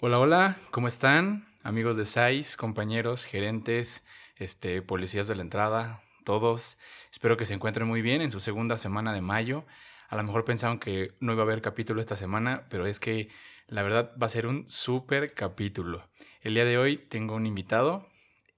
[0.00, 1.46] Hola, hola, ¿cómo están?
[1.62, 4.04] Amigos de SAIS, compañeros, gerentes,
[4.34, 6.76] este, policías de la entrada, todos.
[7.12, 9.64] Espero que se encuentren muy bien en su segunda semana de mayo.
[10.08, 13.28] A lo mejor pensaron que no iba a haber capítulo esta semana, pero es que
[13.68, 16.08] la verdad va a ser un súper capítulo.
[16.40, 18.08] El día de hoy tengo un invitado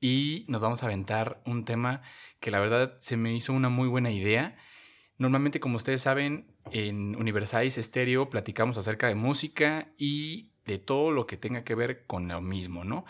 [0.00, 2.00] y nos vamos a aventar un tema
[2.40, 4.56] que la verdad se me hizo una muy buena idea.
[5.16, 11.26] Normalmente, como ustedes saben, en Universais Stereo platicamos acerca de música y de todo lo
[11.26, 13.04] que tenga que ver con lo mismo, ¿no?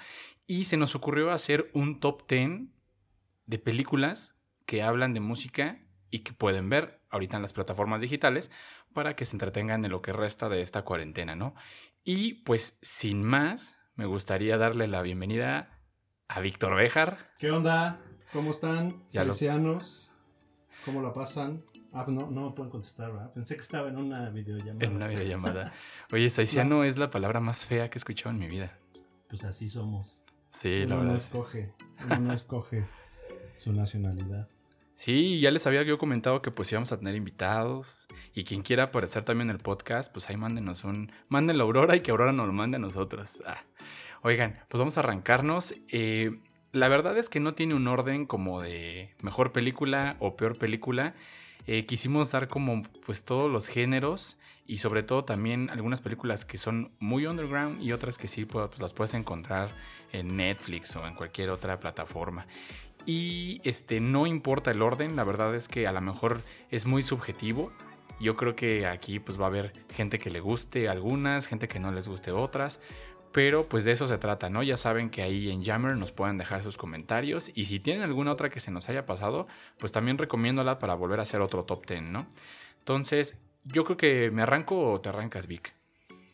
[0.47, 2.69] Y se nos ocurrió hacer un top 10
[3.47, 4.37] de películas
[4.67, 8.51] que hablan de música y que pueden ver ahorita en las plataformas digitales
[8.93, 11.55] para que se entretengan en lo que resta de esta cuarentena, ¿no?
[12.05, 15.81] Y pues sin más, me gustaría darle la bienvenida
[16.29, 17.33] a Víctor Bejar.
[17.39, 18.01] ¿Qué onda?
[18.33, 19.03] ¿Cómo están?
[19.09, 20.13] Salesianos.
[20.85, 21.65] ¿Cómo la pasan?
[21.95, 23.33] Ah, no, no me pueden contestar, ¿verdad?
[23.33, 24.85] Pensé que estaba en una videollamada.
[24.85, 25.73] En una videollamada.
[26.13, 28.77] Oye, saiciano es la palabra más fea que he escuchado en mi vida.
[29.29, 30.21] Pues así somos.
[30.51, 31.11] Sí, uno la verdad.
[31.13, 31.73] No escoge,
[32.05, 32.85] uno no escoge
[33.59, 34.49] su nacionalidad.
[34.97, 38.85] Sí, ya les había yo comentado que pues íbamos a tener invitados y quien quiera
[38.85, 41.13] aparecer también en el podcast, pues ahí mándenos un...
[41.29, 43.41] Mándenlo a Aurora y que Aurora nos lo mande a nosotros.
[43.47, 43.65] Ah.
[44.23, 45.75] Oigan, pues vamos a arrancarnos.
[45.91, 46.41] Eh,
[46.73, 51.15] la verdad es que no tiene un orden como de mejor película o peor película.
[51.67, 56.59] Eh, quisimos dar como pues todos los géneros y sobre todo también algunas películas que
[56.59, 59.71] son muy underground y otras que sí pues, las puedes encontrar
[60.13, 62.47] en Netflix o en cualquier otra plataforma.
[63.07, 66.41] Y este no importa el orden, la verdad es que a lo mejor
[66.71, 67.73] es muy subjetivo.
[68.21, 71.81] Yo creo que aquí pues va a haber gente que le guste algunas, gente que
[71.81, 72.81] no les guste otras,
[73.35, 74.63] pero pues de eso se trata, ¿no?
[74.63, 78.31] Ya saben que ahí en Jammer nos pueden dejar sus comentarios y si tienen alguna
[78.31, 81.85] otra que se nos haya pasado, pues también recomiéndola para volver a hacer otro top
[81.85, 82.29] 10, ¿no?
[82.79, 85.75] Entonces, yo creo que me arranco o te arrancas, Vic.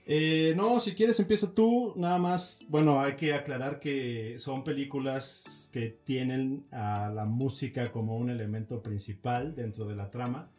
[0.05, 5.71] Eh, no, si quieres empieza tú, nada más, bueno, hay que aclarar que son películas
[5.73, 10.51] que tienen a la música como un elemento principal dentro de la trama,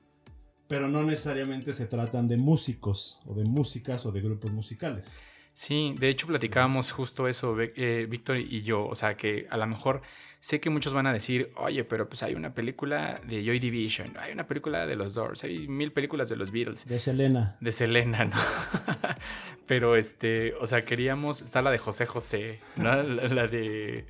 [0.68, 5.22] pero no necesariamente se tratan de músicos o de músicas o de grupos musicales.
[5.54, 9.68] Sí, de hecho platicábamos justo eso, eh, Víctor y yo, o sea que a lo
[9.68, 10.02] mejor
[10.42, 14.18] sé que muchos van a decir, oye, pero pues hay una película de Joy Division,
[14.18, 16.86] hay una película de los Doors, hay mil películas de los Beatles.
[16.88, 17.58] De Selena.
[17.62, 18.36] De Selena, ¿no?
[19.68, 23.02] pero este, o sea, queríamos, está la de José José, ¿no?
[23.04, 24.06] la de...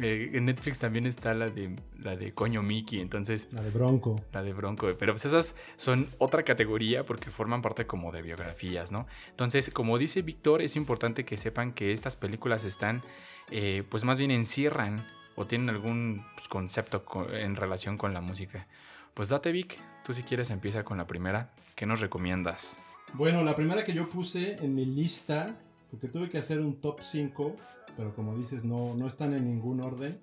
[0.00, 3.48] Eh, en Netflix también está la de la de Coño Mickey, entonces.
[3.52, 4.16] La de Bronco.
[4.32, 4.88] La de Bronco.
[4.98, 9.06] Pero pues esas son otra categoría porque forman parte como de biografías, ¿no?
[9.28, 13.02] Entonces, como dice Víctor, es importante que sepan que estas películas están,
[13.50, 15.04] eh, pues más bien encierran
[15.36, 18.66] o tienen algún pues, concepto en relación con la música.
[19.14, 19.78] Pues date, Vic.
[20.04, 21.50] Tú si quieres empieza con la primera.
[21.74, 22.78] ¿Qué nos recomiendas?
[23.14, 25.56] Bueno, la primera que yo puse en mi lista,
[25.90, 27.56] porque tuve que hacer un top 5
[27.96, 30.18] pero como dices, no, no están en ningún orden.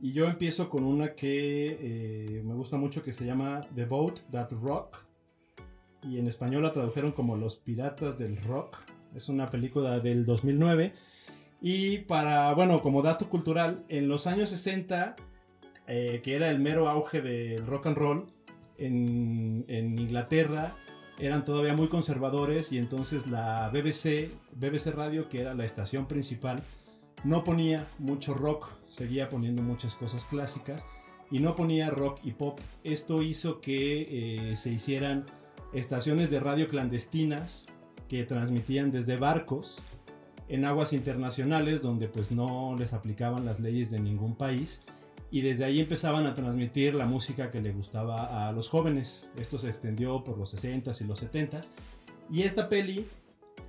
[0.00, 4.20] Y yo empiezo con una que eh, me gusta mucho que se llama The Boat
[4.30, 5.04] That Rock.
[6.02, 8.78] Y en español la tradujeron como Los Piratas del Rock.
[9.14, 10.92] Es una película del 2009.
[11.62, 15.14] Y para, bueno, como dato cultural, en los años 60,
[15.86, 18.26] eh, que era el mero auge del rock and roll,
[18.78, 20.76] en, Inglaterra
[21.20, 26.60] eran todavía muy conservadores y entonces la BBC, BBC Radio, que era la estación principal,
[27.22, 30.84] no ponía mucho rock, seguía poniendo muchas cosas clásicas
[31.30, 32.58] y no ponía rock y pop.
[32.82, 35.26] Esto hizo que eh, se hicieran
[35.72, 37.66] estaciones de radio clandestinas
[38.08, 39.84] que transmitían desde barcos
[40.52, 44.82] en aguas internacionales donde pues no les aplicaban las leyes de ningún país
[45.30, 49.30] y desde ahí empezaban a transmitir la música que le gustaba a los jóvenes.
[49.38, 51.70] Esto se extendió por los 60s y los 70s
[52.30, 53.06] y esta peli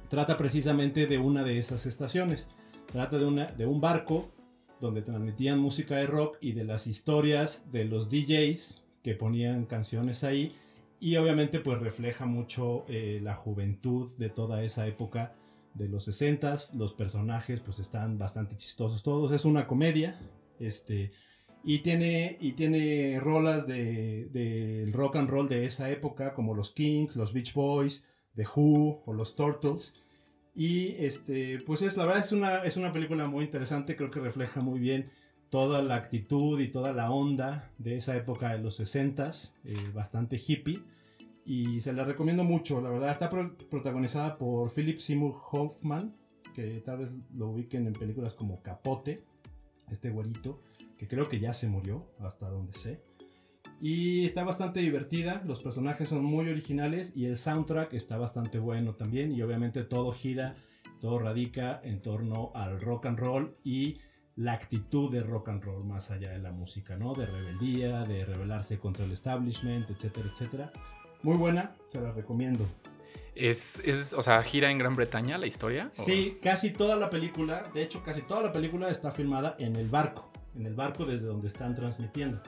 [0.10, 2.50] trata precisamente de una de esas estaciones.
[2.92, 4.30] Trata de, una, de un barco
[4.82, 10.26] donde transmitían música de rock y de las historias de los DJs que ponían canciones
[10.26, 10.54] ahí
[11.00, 15.34] y obviamente pues refleja mucho eh, la juventud de toda esa época
[15.74, 20.20] de los 60s, los personajes pues están bastante chistosos todos, es una comedia,
[20.60, 21.12] este,
[21.64, 26.72] y tiene, y tiene rolas del de, rock and roll de esa época como los
[26.72, 28.06] Kings, los Beach Boys,
[28.36, 29.94] The Who o los Turtles,
[30.56, 34.20] y este, pues es la verdad es una, es una película muy interesante, creo que
[34.20, 35.10] refleja muy bien
[35.54, 40.38] toda la actitud y toda la onda de esa época de los 60s, eh, bastante
[40.38, 40.82] hippie.
[41.46, 43.12] Y se la recomiendo mucho, la verdad.
[43.12, 46.16] Está protagonizada por Philip Seymour Hoffman,
[46.54, 49.26] que tal vez lo ubiquen en películas como Capote,
[49.90, 50.62] este güerito,
[50.98, 53.04] que creo que ya se murió, hasta donde sé.
[53.82, 58.96] Y está bastante divertida, los personajes son muy originales y el soundtrack está bastante bueno
[58.96, 59.34] también.
[59.34, 60.56] Y obviamente todo gira,
[61.02, 63.98] todo radica en torno al rock and roll y
[64.36, 67.14] la actitud de rock and roll más allá de la música, ¿no?
[67.14, 70.72] De rebeldía, de rebelarse contra el establishment, etcétera, etcétera.
[71.24, 72.66] Muy buena, se la recomiendo.
[73.36, 75.90] ¿Es, es, o sea, gira en Gran Bretaña la historia?
[75.98, 76.04] ¿O?
[76.04, 79.88] Sí, casi toda la película, de hecho casi toda la película está filmada en el
[79.90, 82.42] barco, en el barco desde donde están transmitiendo.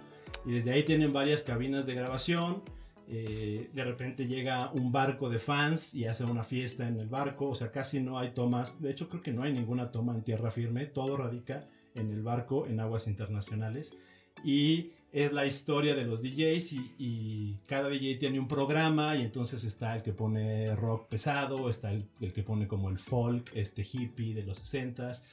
[0.46, 2.62] Y desde ahí tienen varias cabinas de grabación.
[3.08, 7.50] eh, de repente llega un barco de fans y hace una fiesta en el barco.
[7.50, 8.82] O sea, casi no hay tomas.
[8.82, 10.86] De hecho, creo que no hay ninguna toma en tierra firme.
[10.86, 13.98] Todo radica en el barco en aguas internacionales.
[14.44, 19.22] Y es la historia de los DJs y, y cada DJ tiene un programa y
[19.22, 23.50] entonces está el que pone rock pesado, está el, el que pone como el folk,
[23.56, 25.24] este hippie de los 60s,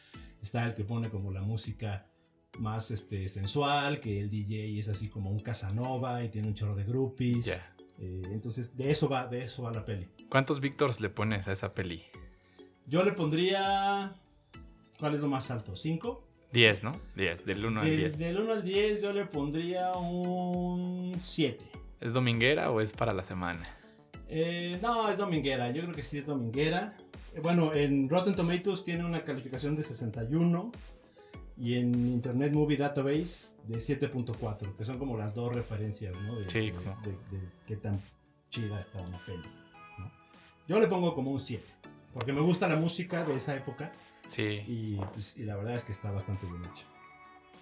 [0.40, 2.06] está el que pone como la música
[2.60, 6.76] más este, sensual, que el DJ es así como un Casanova y tiene un chorro
[6.76, 7.60] de groupies.
[7.98, 10.08] Eh, entonces de eso va, de eso va la peli.
[10.28, 12.04] ¿Cuántos Víctors le pones a esa peli?
[12.86, 14.14] Yo le pondría...
[15.00, 15.72] ¿Cuál es lo más alto?
[15.72, 16.20] ¿5?
[16.52, 16.92] 10, ¿no?
[17.16, 18.18] 10, del 1 al 10.
[18.18, 21.64] Del 1 al 10 yo le pondría un 7.
[22.00, 23.60] ¿Es dominguera o es para la semana?
[24.28, 25.70] Eh, no, es dominguera.
[25.70, 26.94] Yo creo que sí es dominguera.
[27.34, 30.72] Eh, Bueno, en Rotten Tomatoes tiene una calificación de 61
[31.56, 36.36] y en Internet Movie Database de 7.4, que son como las dos referencias, ¿no?
[36.38, 38.00] De, Sí, de- como- de- de qué tan
[38.48, 39.48] chida está una peli.
[39.98, 40.10] ¿no?
[40.68, 41.64] Yo le pongo como un 7,
[42.12, 43.92] porque me gusta la música de esa época
[44.26, 44.64] Sí.
[44.66, 46.84] y, pues, y la verdad es que está bastante bien hecha.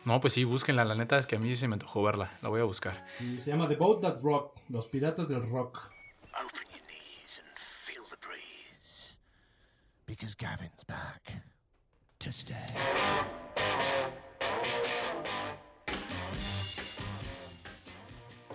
[0.05, 0.85] No, pues sí, búsquenla.
[0.85, 2.39] La neta es que a mí sí se me antojó verla.
[2.43, 3.07] La voy a buscar.
[3.19, 5.91] Sí, se llama The Boat That Rock, Los Piratas del Rock.
[6.33, 9.17] Open your knees and feel the breeze.
[10.07, 11.43] Because Gavin's back
[12.19, 12.55] to stay.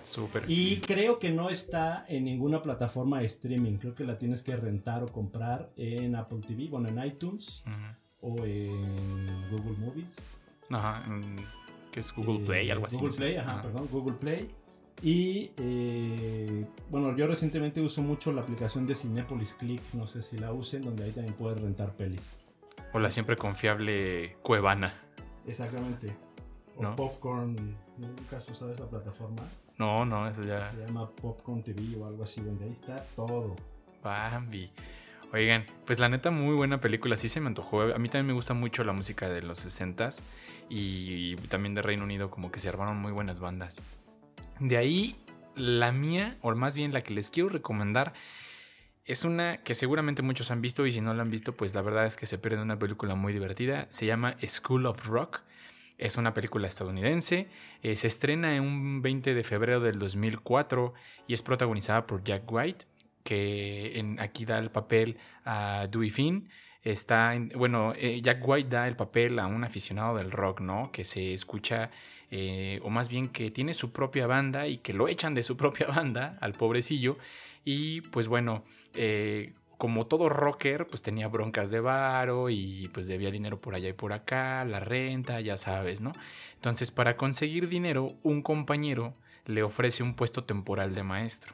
[0.06, 0.44] Súper.
[0.48, 3.78] Y creo que no está en ninguna plataforma de streaming.
[3.78, 7.62] Creo que la tienes que rentar o comprar en Apple TV, bueno, en iTunes
[8.20, 10.16] o en Google Movies.
[10.70, 11.04] Ajá.
[11.92, 12.70] ¿Qué es Google Eh, Play?
[12.70, 12.96] Algo así.
[12.96, 13.18] Google no sé.
[13.18, 13.62] Play, ajá, Ajá.
[13.62, 14.50] perdón, Google Play.
[15.02, 20.38] Y eh, bueno, yo recientemente uso mucho la aplicación de Cinepolis Click, no sé si
[20.38, 22.36] la usen, donde ahí también puedes rentar pelis.
[22.92, 24.94] O la siempre confiable Cuevana.
[25.46, 26.16] Exactamente.
[26.76, 26.96] O No.
[26.96, 27.56] Popcorn,
[27.98, 29.42] ¿nunca has usado esa plataforma?
[29.78, 30.70] No, no, eso ya.
[30.70, 33.56] Se llama Popcorn TV o algo así, donde ahí está todo.
[34.02, 34.70] Bambi.
[35.32, 37.16] Oigan, pues la neta, muy buena película.
[37.16, 37.82] Sí se me antojó.
[37.82, 40.22] A mí también me gusta mucho la música de los 60s
[40.68, 43.80] y también de Reino Unido, como que se armaron muy buenas bandas.
[44.60, 45.16] De ahí,
[45.56, 48.14] la mía, o más bien la que les quiero recomendar,
[49.04, 51.82] es una que seguramente muchos han visto y si no la han visto, pues la
[51.82, 53.86] verdad es que se pierden una película muy divertida.
[53.90, 55.42] Se llama School of Rock.
[55.98, 57.48] Es una película estadounidense.
[57.82, 60.92] eh, se estrena en un 20 de febrero del 2004
[61.26, 62.84] y es protagonizada por Jack White,
[63.24, 66.48] que en, aquí da el papel a Dewey Finn.
[66.82, 70.92] Está, en- bueno, eh, Jack White da el papel a un aficionado del rock, ¿no?
[70.92, 71.90] Que se escucha,
[72.30, 75.56] eh, o más bien que tiene su propia banda y que lo echan de su
[75.56, 77.18] propia banda al pobrecillo.
[77.64, 78.62] Y pues bueno,
[79.78, 83.92] como todo rocker, pues tenía broncas de varo y pues debía dinero por allá y
[83.92, 86.12] por acá, la renta, ya sabes, ¿no?
[86.54, 89.14] Entonces, para conseguir dinero, un compañero
[89.44, 91.52] le ofrece un puesto temporal de maestro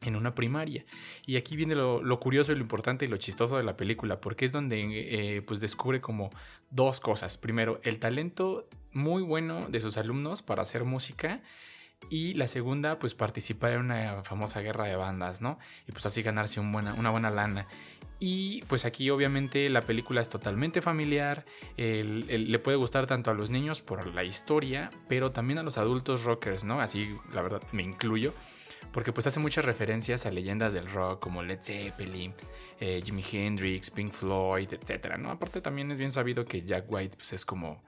[0.00, 0.84] en una primaria.
[1.26, 4.46] Y aquí viene lo, curioso y lo importante y lo chistoso de la película, porque
[4.46, 4.82] es donde
[5.36, 6.30] eh, pues descubre como
[6.70, 7.38] dos cosas.
[7.38, 11.42] Primero, el talento muy bueno de sus alumnos para hacer música.
[12.10, 15.58] Y la segunda, pues participar en una famosa guerra de bandas, ¿no?
[15.88, 17.66] Y pues así ganarse un buena, una buena lana.
[18.20, 21.44] Y pues aquí obviamente la película es totalmente familiar,
[21.76, 26.24] le puede gustar tanto a los niños por la historia, pero también a los adultos
[26.24, 26.80] rockers, ¿no?
[26.80, 28.32] Así la verdad me incluyo,
[28.92, 32.32] porque pues hace muchas referencias a leyendas del rock como Led Zeppelin,
[32.80, 35.16] eh, Jimi Hendrix, Pink Floyd, etc.
[35.18, 35.30] ¿no?
[35.30, 37.82] Aparte también es bien sabido que Jack White pues es como,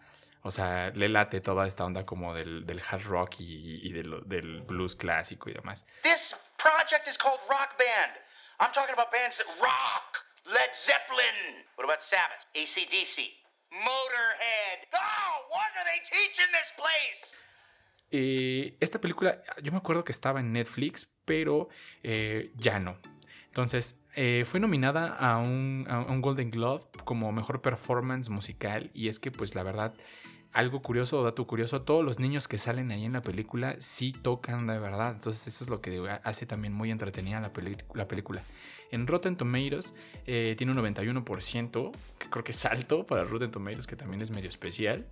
[0.46, 4.94] o sea, le late toda esta onda como del, del hard rock y, del blues
[4.94, 5.84] clásico y demás.
[6.04, 8.12] This project is called Rock Band.
[8.60, 10.24] I'm talking about bands that rock.
[10.46, 11.66] Led Zeppelin.
[11.76, 12.46] What about Sabbath?
[12.54, 13.26] ACDC.
[13.72, 14.86] Motorhead.
[14.94, 17.34] Oh, what are they teaching this place?
[18.12, 21.68] Eh, esta película, yo me acuerdo que estaba en Netflix, pero
[22.04, 22.96] eh, ya no.
[23.48, 28.90] Entonces, eh, fue nominada a un, a un Golden Globe como mejor performance musical.
[28.94, 29.94] Y es que, pues, la verdad,
[30.56, 34.66] algo curioso, dato curioso, todos los niños que salen ahí en la película sí tocan
[34.66, 35.12] de verdad.
[35.12, 38.42] Entonces, eso es lo que hace también muy entretenida la película.
[38.90, 39.94] En Rotten Tomatoes
[40.24, 44.30] eh, tiene un 91%, que creo que es alto para Rotten Tomatoes, que también es
[44.30, 45.06] medio especial.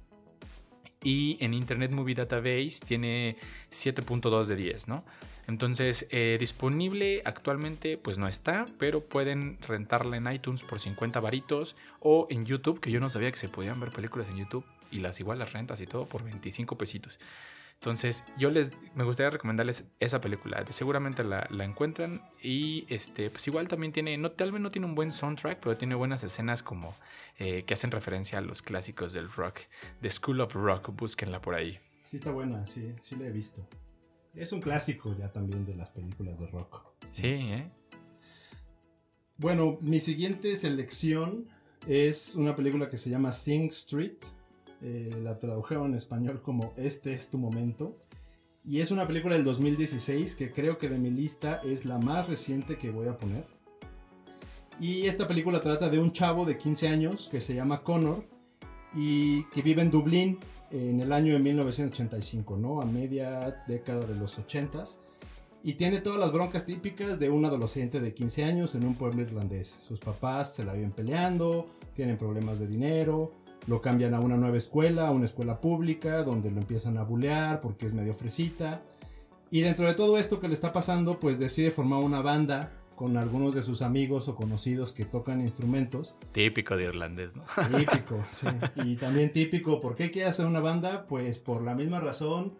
[1.02, 3.36] Y en Internet Movie Database tiene
[3.70, 5.04] 7.2 de 10, ¿no?
[5.46, 11.76] Entonces, eh, disponible actualmente, pues no está, pero pueden rentarla en iTunes por 50 varitos
[12.00, 15.00] o en YouTube, que yo no sabía que se podían ver películas en YouTube y
[15.00, 17.18] las igual las rentas y todo por 25 pesitos.
[17.74, 20.64] Entonces, yo les me gustaría recomendarles esa película.
[20.70, 22.22] Seguramente la, la encuentran.
[22.42, 25.76] Y este, pues igual también tiene, no, tal vez no tiene un buen soundtrack, pero
[25.76, 26.94] tiene buenas escenas como
[27.38, 29.60] eh, que hacen referencia a los clásicos del rock.
[30.00, 31.78] The School of Rock, búsquenla por ahí.
[32.04, 33.66] Sí, está buena, sí, sí la he visto.
[34.34, 36.94] Es un clásico ya también de las películas de rock.
[37.12, 37.70] Sí, ¿eh?
[39.36, 41.48] Bueno, mi siguiente selección
[41.86, 44.16] es una película que se llama Sing Street.
[44.86, 47.96] Eh, la tradujeron en español como Este es tu momento.
[48.62, 52.28] Y es una película del 2016 que creo que de mi lista es la más
[52.28, 53.46] reciente que voy a poner.
[54.78, 58.26] Y esta película trata de un chavo de 15 años que se llama Connor
[58.94, 60.38] y que vive en Dublín
[60.70, 62.82] en el año de 1985, ¿no?
[62.82, 64.98] A media década de los 80s.
[65.62, 69.22] Y tiene todas las broncas típicas de un adolescente de 15 años en un pueblo
[69.22, 69.78] irlandés.
[69.80, 73.32] Sus papás se la viven peleando, tienen problemas de dinero,
[73.66, 77.60] lo cambian a una nueva escuela, a una escuela pública, donde lo empiezan a bulear
[77.60, 78.82] porque es medio fresita.
[79.50, 83.16] Y dentro de todo esto que le está pasando, pues decide formar una banda con
[83.16, 86.14] algunos de sus amigos o conocidos que tocan instrumentos.
[86.32, 87.44] Típico de irlandés, ¿no?
[87.78, 88.46] Típico, sí.
[88.76, 91.06] Y también típico, ¿por qué quiere hacer una banda?
[91.06, 92.54] Pues por la misma razón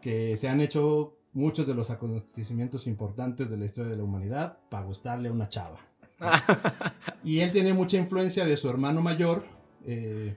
[0.00, 4.58] que se han hecho muchos de los acontecimientos importantes de la historia de la humanidad
[4.70, 5.78] para gustarle a una chava.
[7.24, 9.44] y él tiene mucha influencia de su hermano mayor,
[9.86, 10.36] eh,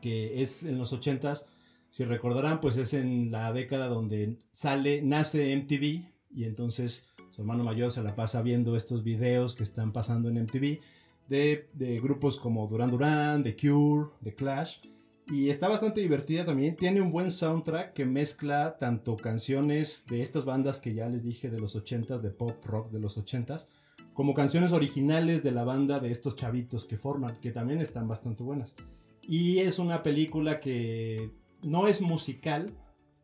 [0.00, 1.46] que es en los 80s,
[1.90, 7.64] si recordarán, pues es en la década donde sale, nace MTV y entonces su hermano
[7.64, 10.80] mayor se la pasa viendo estos videos que están pasando en MTV
[11.28, 14.78] de, grupos como Duran Duran, The Cure, The Clash.
[15.26, 16.76] Y está bastante divertida también.
[16.76, 21.50] Tiene un buen soundtrack que mezcla tanto canciones de estas bandas que ya les dije
[21.50, 23.66] de los 80s, de pop rock de los 80s,
[24.14, 28.42] como canciones originales de la banda de estos chavitos que forman, que también están bastante
[28.42, 28.74] buenas.
[29.20, 32.72] Y es una película que no es musical,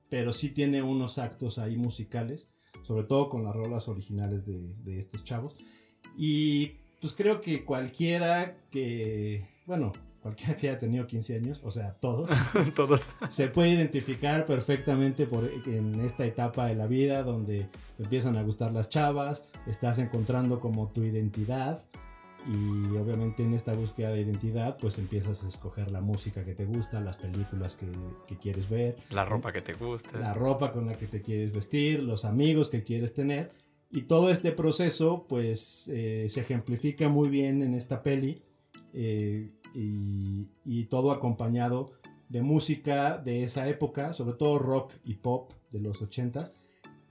[0.09, 2.51] pero sí tiene unos actos ahí musicales,
[2.83, 5.57] sobre todo con las rolas originales de, de estos chavos.
[6.17, 11.95] Y pues creo que cualquiera que, bueno, cualquiera que haya tenido 15 años, o sea,
[11.95, 12.29] todos,
[12.77, 13.09] Todos.
[13.31, 18.43] se puede identificar perfectamente por, en esta etapa de la vida donde te empiezan a
[18.43, 21.83] gustar las chavas, estás encontrando como tu identidad
[22.47, 26.65] y obviamente en esta búsqueda de identidad pues empiezas a escoger la música que te
[26.65, 27.87] gusta, las películas que,
[28.27, 30.19] que quieres ver, La ropa que te gusta.
[30.19, 33.53] la ropa con la que te quieres vestir, los amigos que quieres tener.
[33.93, 38.41] Y todo este proceso, pues, eh, se ejemplifica muy bien en esta peli.
[38.95, 41.93] eh, y, y todo acompañado
[42.29, 46.53] de música de esa época, sobre todo rock y pop de los 80s.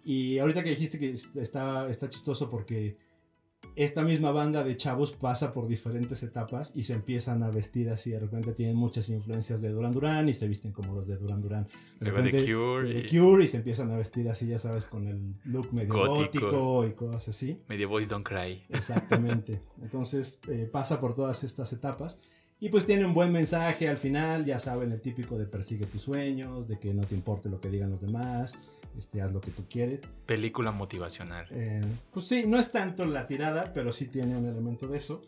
[0.04, 1.12] Y ahorita que dijiste que
[1.42, 2.98] está, está chistoso porque
[3.76, 8.12] esta misma banda de chavos pasa por diferentes etapas y se empiezan a vestir así.
[8.12, 11.42] De repente tienen muchas influencias de Duran Duran y se visten como los de Duran
[11.42, 11.68] Duran.
[12.00, 15.74] De repente, Cure de y- se empiezan a vestir así, ya sabes, con el look
[15.74, 16.52] medio Góticos.
[16.52, 17.62] gótico y cosas así.
[17.68, 18.64] Medio Boys Don't Cry.
[18.70, 19.62] Exactamente.
[19.82, 22.20] Entonces eh, pasa por todas estas etapas.
[22.62, 26.02] Y pues tiene un buen mensaje al final, ya saben, el típico de persigue tus
[26.02, 28.56] sueños, de que no te importe lo que digan los demás,
[28.98, 30.02] este, haz lo que tú quieres.
[30.26, 31.48] Película motivacional.
[31.52, 35.22] Eh, pues sí, no es tanto la tirada, pero sí tiene un elemento de eso.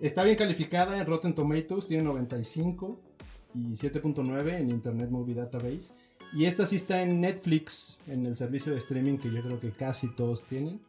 [0.00, 3.00] Está bien calificada en Rotten Tomatoes, tiene 95
[3.54, 5.94] y 7.9 en Internet Movie Database.
[6.34, 9.70] Y esta sí está en Netflix, en el servicio de streaming que yo creo que
[9.70, 10.82] casi todos tienen.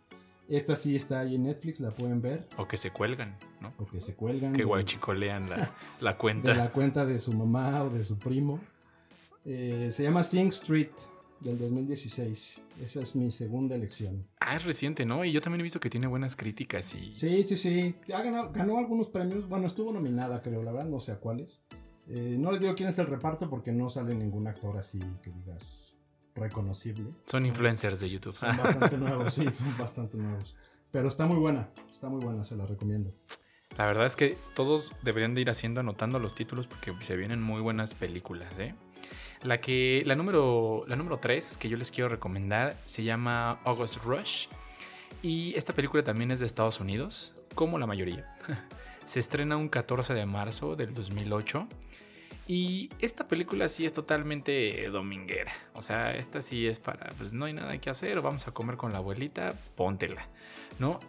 [0.49, 3.73] Esta sí está ahí en Netflix, la pueden ver, O que se cuelgan, ¿no?
[3.77, 6.53] o que se cuelgan Que guachicolean la, la de cuenta.
[6.53, 8.59] la cuenta de su mamá o de su primo.
[9.43, 10.91] Eh, se llama Sing Street
[11.41, 12.61] del 2016.
[12.81, 14.25] Esa es mi segunda elección.
[14.39, 15.25] Ah, es reciente, ¿no?
[15.25, 17.13] Y yo también he visto que tiene buenas críticas y...
[17.15, 17.95] Sí, sí, sí.
[18.13, 19.47] Ha ganado, ganó algunos premios.
[19.49, 21.61] Bueno, estuvo nominada, creo, la verdad, no sé a cuáles.
[22.09, 25.29] Eh, no les digo quién es el reparto porque no sale ningún actor así que
[25.29, 25.86] digas
[26.37, 27.11] reconocible.
[27.25, 28.35] Son influencers de YouTube.
[28.35, 30.55] Son bastante nuevos, sí, son bastante nuevos.
[30.91, 33.13] Pero está muy buena, está muy buena, se la recomiendo.
[33.77, 37.41] La verdad es que todos deberían de ir haciendo, anotando los títulos porque se vienen
[37.41, 38.73] muy buenas películas, ¿eh?
[39.43, 44.03] La que, la número, la número 3 que yo les quiero recomendar se llama August
[44.03, 44.47] Rush.
[45.21, 48.35] Y esta película también es de Estados Unidos, como la mayoría.
[49.05, 51.67] se estrena un 14 de marzo del 2008.
[52.47, 55.51] Y esta película sí es totalmente dominguera.
[55.73, 58.77] O sea, esta sí es para, pues no hay nada que hacer, vamos a comer
[58.77, 60.27] con la abuelita, póntela,
[60.79, 60.99] ¿no?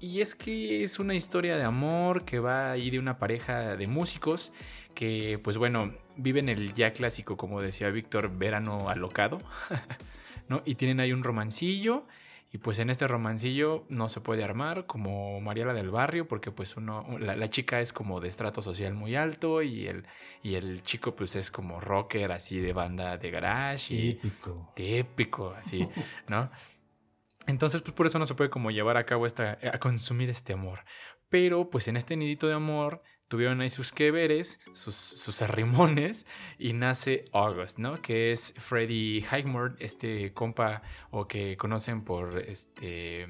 [0.00, 3.76] y es que es una historia de amor que va a ir de una pareja
[3.76, 4.52] de músicos
[4.94, 9.38] que, pues bueno, viven el ya clásico, como decía Víctor, verano alocado,
[10.48, 10.62] ¿no?
[10.64, 12.06] Y tienen ahí un romancillo.
[12.56, 16.74] Y pues en este romancillo no se puede armar como Mariela del Barrio, porque pues
[16.78, 20.06] uno, la, la chica es como de estrato social muy alto y el,
[20.42, 23.94] y el chico pues es como rocker así de banda de garage.
[23.94, 24.72] Y, Típico.
[24.74, 25.86] típico, así,
[26.28, 26.50] ¿no?
[27.46, 30.54] Entonces, pues por eso no se puede como llevar a cabo esta, a consumir este
[30.54, 30.86] amor.
[31.28, 36.26] Pero, pues en este nidito de amor tuvieron ahí sus que veres, sus, sus arrimones,
[36.58, 38.00] y nace August, ¿no?
[38.02, 43.22] Que es Freddie Highmore, este compa, o que conocen por este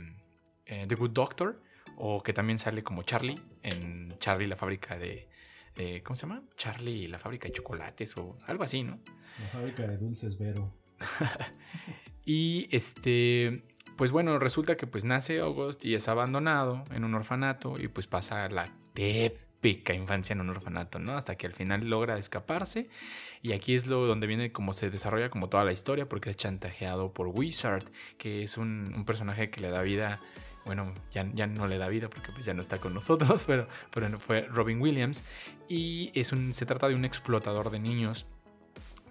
[0.66, 1.62] eh, The Good Doctor,
[1.96, 5.28] o que también sale como Charlie, en Charlie la fábrica de,
[5.76, 6.42] de- ¿cómo se llama?
[6.56, 8.98] Charlie la fábrica de chocolates, o algo así, ¿no?
[9.40, 10.72] La fábrica de dulces Vero.
[12.24, 13.62] Y este,
[13.96, 18.06] pues bueno, resulta que pues nace August y es abandonado en un orfanato y pues
[18.06, 18.72] pasa la
[19.68, 21.16] infancia en un orfanato, ¿no?
[21.16, 22.88] Hasta que al final logra escaparse
[23.42, 26.37] y aquí es lo donde viene como se desarrolla como toda la historia porque es
[26.37, 27.85] chantajeado por Wizard,
[28.18, 30.20] que es un, un personaje que le da vida.
[30.64, 33.68] Bueno, ya, ya no le da vida porque pues ya no está con nosotros, pero,
[33.92, 35.23] pero fue Robin Williams.
[35.68, 38.26] Y es un, se trata de un explotador de niños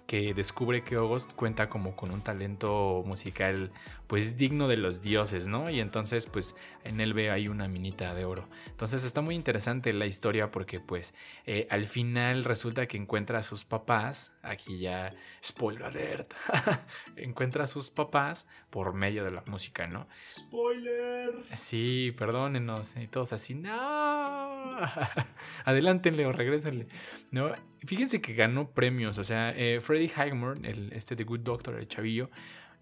[0.06, 3.72] que descubre que August cuenta como con un talento musical
[4.06, 5.70] pues digno de los dioses, ¿no?
[5.70, 8.48] Y entonces pues en él ve ahí una minita de oro.
[8.66, 11.14] Entonces está muy interesante la historia porque pues
[11.46, 15.10] eh, al final resulta que encuentra a sus papás, aquí ya
[15.42, 16.34] spoiler alert,
[17.16, 20.06] encuentra a sus papás por medio de la música, ¿no?
[20.28, 21.34] ¡Spoiler!
[21.56, 22.96] Sí, perdónenos.
[22.96, 23.70] Y todos así, no.
[25.64, 26.86] Adelántenle o regrésenle.
[27.30, 27.52] ¿no?
[27.84, 29.18] Fíjense que ganó premios.
[29.18, 32.30] O sea, eh, Freddie Highmore, el, este de Good Doctor, el chavillo,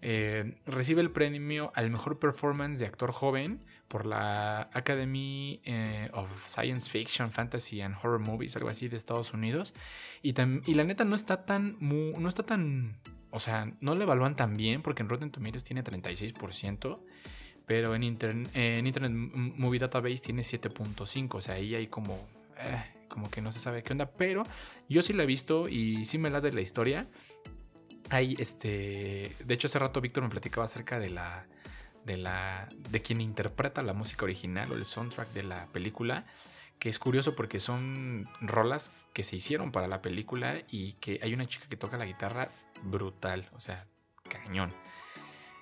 [0.01, 6.29] eh, recibe el premio al mejor performance de actor joven por la Academy eh, of
[6.47, 9.73] Science Fiction, Fantasy and Horror Movies, algo así de Estados Unidos.
[10.21, 11.77] Y, la neta no está tan.
[11.79, 12.97] no está tan.
[13.31, 16.99] O sea, no le evalúan tan bien porque en Rotten Tomatoes tiene 36%
[17.65, 22.27] pero en, intern- en Internet Movie Database tiene 7.5, o sea, ahí hay como,
[22.57, 24.43] eh, como que no se sabe qué onda, pero
[24.87, 27.07] yo sí la he visto y sí me la de la historia.
[28.09, 31.47] Hay este, de hecho hace rato Víctor me platicaba acerca de la,
[32.05, 36.25] de la, de quien interpreta la música original o el soundtrack de la película,
[36.79, 41.33] que es curioso porque son rolas que se hicieron para la película y que hay
[41.33, 42.49] una chica que toca la guitarra
[42.83, 43.87] brutal, o sea,
[44.29, 44.71] cañón.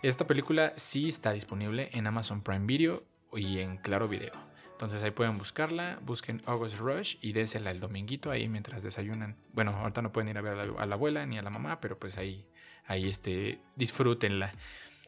[0.02, 3.04] Esta película sí está disponible en Amazon Prime Video
[3.34, 4.53] y en Claro Video.
[4.74, 9.38] Entonces ahí pueden buscarla, busquen August Rush y désela el dominguito ahí mientras desayunan.
[9.54, 11.50] Bueno, ahorita no pueden ir a ver a la, a la abuela ni a la
[11.50, 12.46] mamá, pero pues ahí,
[12.86, 14.52] ahí este, disfrútenla.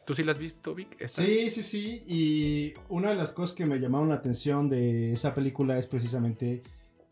[0.06, 0.96] ¿Tú sí la has visto, Vic?
[1.00, 1.24] ¿Esta?
[1.24, 2.04] Sí, sí, sí.
[2.08, 6.62] Y una de las cosas que me llamaron la atención de esa película es precisamente,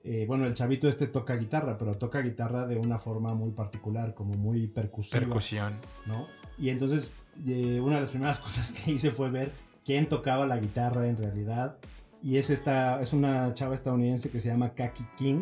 [0.04, 4.14] eh, bueno, el chavito este toca guitarra, pero toca guitarra de una forma muy particular,
[4.14, 5.20] como muy percusiva.
[5.20, 5.74] Percusión.
[6.06, 6.28] ¿no?
[6.60, 7.16] Y entonces
[7.48, 9.52] eh, una de las primeras cosas que hice fue ver
[9.84, 11.78] quién tocaba la guitarra en realidad.
[12.24, 15.42] Y es, esta, es una chava estadounidense que se llama Kaki King,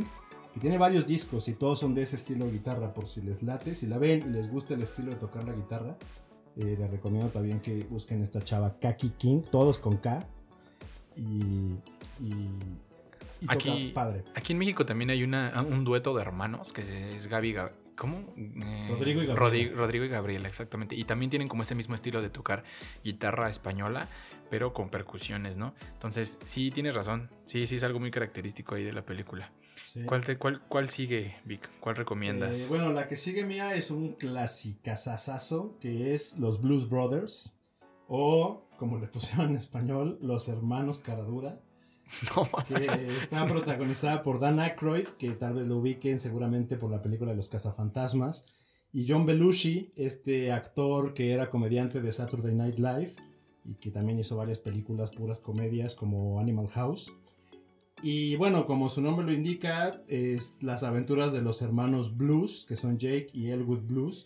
[0.54, 3.44] que tiene varios discos y todos son de ese estilo de guitarra, por si les
[3.44, 5.96] late, si la ven y les gusta el estilo de tocar la guitarra.
[6.58, 10.28] eh, les recomiendo también que busquen esta chava Kaki King, todos con K.
[11.16, 11.22] Y,
[12.20, 12.34] y,
[13.40, 14.24] y toca Aquí- padre.
[14.36, 18.34] Aquí en México también hay una, un dueto de hermanos que es Gaby Gab- ¿Cómo?
[18.36, 19.36] Eh, Rodrigo y Gabriela.
[19.70, 20.96] Rodi- Rodrigo y Gabriela, exactamente.
[20.96, 22.64] Y también tienen como ese mismo estilo de tocar
[23.04, 24.08] guitarra española,
[24.50, 25.76] pero con percusiones, ¿no?
[25.94, 27.30] Entonces, sí, tienes razón.
[27.46, 29.52] Sí, sí, es algo muy característico ahí de la película.
[29.86, 30.02] Sí.
[30.04, 31.70] ¿Cuál, te- cuál, cuál sigue, Vic?
[31.80, 32.62] ¿Cuál recomiendas?
[32.62, 37.54] Eh, bueno, la que sigue mía es un clasicazazazo que es Los Blues Brothers
[38.08, 41.60] o como le pusieron en español, Los Hermanos Caradura,
[42.68, 42.86] que
[43.22, 47.38] está protagonizada por Dan Aykroyd, que tal vez lo ubiquen seguramente por la película de
[47.38, 48.46] Los Cazafantasmas,
[48.94, 53.14] y John Belushi, este actor que era comediante de Saturday Night Live
[53.64, 57.14] y que también hizo varias películas puras comedias como Animal House.
[58.04, 62.76] Y bueno, como su nombre lo indica, es las aventuras de los hermanos Blues, que
[62.76, 64.26] son Jake y Elwood Blues,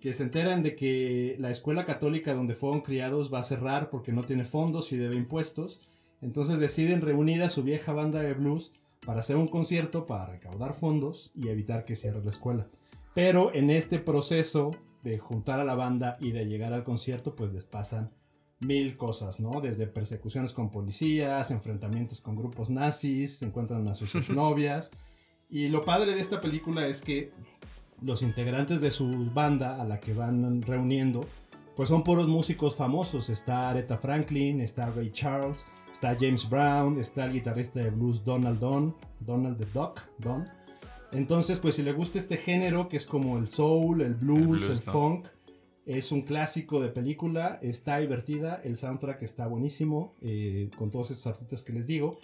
[0.00, 4.12] que se enteran de que la escuela católica donde fueron criados va a cerrar porque
[4.12, 5.80] no tiene fondos y debe impuestos.
[6.20, 8.72] Entonces deciden reunir a su vieja banda de blues
[9.04, 12.66] para hacer un concierto para recaudar fondos y evitar que cierre la escuela.
[13.14, 17.52] Pero en este proceso de juntar a la banda y de llegar al concierto, pues
[17.52, 18.12] les pasan
[18.60, 19.60] mil cosas, ¿no?
[19.60, 24.90] Desde persecuciones con policías, enfrentamientos con grupos nazis, se encuentran a sus exnovias.
[25.48, 27.32] Y lo padre de esta película es que
[28.02, 31.24] los integrantes de su banda a la que van reuniendo,
[31.76, 33.30] pues son puros músicos famosos.
[33.30, 38.58] Está Aretha Franklin, está Ray Charles, Está James Brown, está el guitarrista de blues Donald
[38.58, 40.46] Don, Donald the Duck, Don.
[41.12, 44.68] Entonces, pues si le gusta este género que es como el soul, el blues, el,
[44.68, 44.92] blues, ¿no?
[44.92, 45.26] funk,
[45.86, 51.28] es un clásico de película, está divertida, el soundtrack está buenísimo, eh, con todos estos
[51.28, 52.18] artistas que les digo.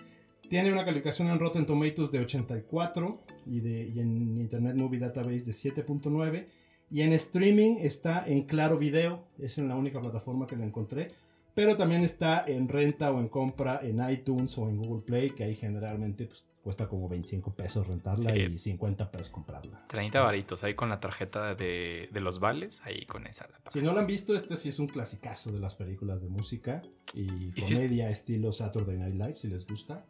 [0.51, 5.45] Tiene una calificación en Rotten Tomatoes de 84 y, de, y en Internet Movie Database
[5.45, 6.47] de 7.9.
[6.91, 11.13] Y en streaming está en Claro Video, es en la única plataforma que la encontré.
[11.55, 15.45] Pero también está en renta o en compra en iTunes o en Google Play, que
[15.45, 18.41] ahí generalmente pues, cuesta como 25 pesos rentarla Sí.
[18.55, 19.85] y 50 pesos comprarla.
[19.89, 23.47] 30 varitos ahí con la tarjeta de, de los vales, ahí con esa.
[23.49, 26.29] la Si no lo han visto, este sí es un clasicazo de las películas de
[26.29, 26.81] música
[27.15, 30.07] y, Y si es- comedia estilo Saturday Night Live, si les gusta.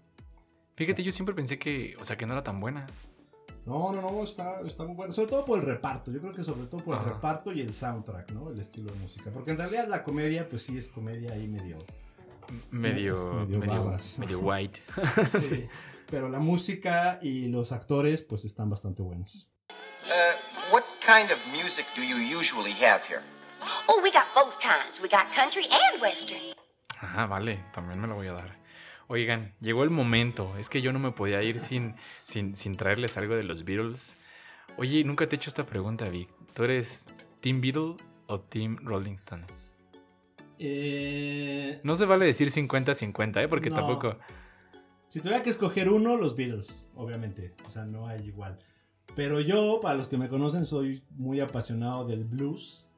[0.76, 2.86] Fíjate, yo siempre pensé que, o sea, que no era tan buena.
[3.64, 5.12] No, no, no, está, está muy bueno.
[5.12, 6.10] Sobre todo por el reparto.
[6.10, 7.10] Yo creo que sobre todo por el Ajá.
[7.14, 8.50] reparto y el soundtrack, ¿no?
[8.50, 9.30] El estilo de música.
[9.32, 11.78] Porque en realidad la comedia, pues sí es comedia ahí medio.
[12.70, 14.80] Medio, Medio medio, medio white.
[15.28, 15.68] Sí.
[16.10, 19.48] Pero la música y los actores, pues están bastante buenos.
[20.04, 23.22] Uh, what kind of music do you usually have here?
[23.88, 25.00] Oh, we got both kinds.
[25.00, 26.40] We got country and western.
[27.00, 28.61] Ah, vale, también me lo voy a dar.
[29.12, 30.56] Oigan, llegó el momento.
[30.56, 34.16] Es que yo no me podía ir sin, sin, sin traerles algo de los Beatles.
[34.78, 36.30] Oye, nunca te he hecho esta pregunta, Vic.
[36.54, 37.04] ¿Tú eres
[37.40, 37.96] Team Beatle
[38.26, 39.44] o Team Rolling Stone?
[40.58, 43.48] Eh, No se vale decir 50-50, ¿eh?
[43.48, 43.76] Porque No.
[43.76, 44.16] tampoco...
[45.08, 47.54] Si tuviera que escoger uno, los Beatles, obviamente.
[47.66, 48.58] O sea, no hay igual.
[49.14, 52.90] Pero yo, para los que me conocen, soy muy apasionado del blues.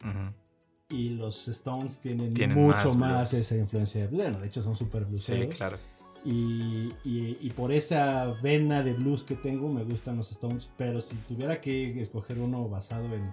[0.91, 3.35] Y los Stones tienen, Tienen mucho más más, blues.
[3.35, 4.07] esa influencia.
[4.13, 5.55] Bueno, de hecho son súper Sí, blueseros.
[5.57, 5.79] claro.
[6.25, 10.71] Y, y- y por esa vena de blues que tengo, me gustan los Stones.
[10.79, 13.31] Pero si tuviera que escoger uno basado en,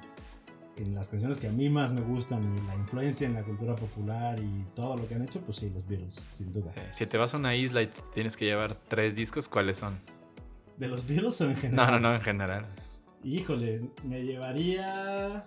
[0.78, 3.76] en las canciones que a mí más me gustan y la influencia en la cultura
[3.76, 6.72] popular y todo lo que han hecho, pues sí, los Beatles, sin duda.
[6.76, 9.98] Eh, Si te vas a una isla y tienes que llevar tres discos, ¿cuáles son?
[10.78, 11.92] ¿De los Beatles o en No, general?
[11.92, 12.66] no, no, en general.
[13.24, 15.46] Híjole, me llevaría.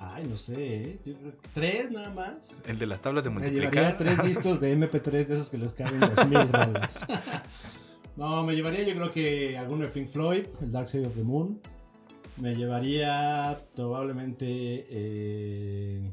[0.00, 1.00] Ay, no sé, ¿eh?
[1.04, 2.56] Yo creo que tres nada más.
[2.66, 3.72] El de las tablas de Me multiplicar.
[3.74, 7.04] llevaría tres discos de MP3 de esos que les caben dos mil rolas.
[8.16, 11.24] no, me llevaría yo creo que alguno de Pink Floyd, el Dark Side of the
[11.24, 11.60] Moon.
[12.36, 14.46] Me llevaría probablemente
[14.88, 16.12] eh,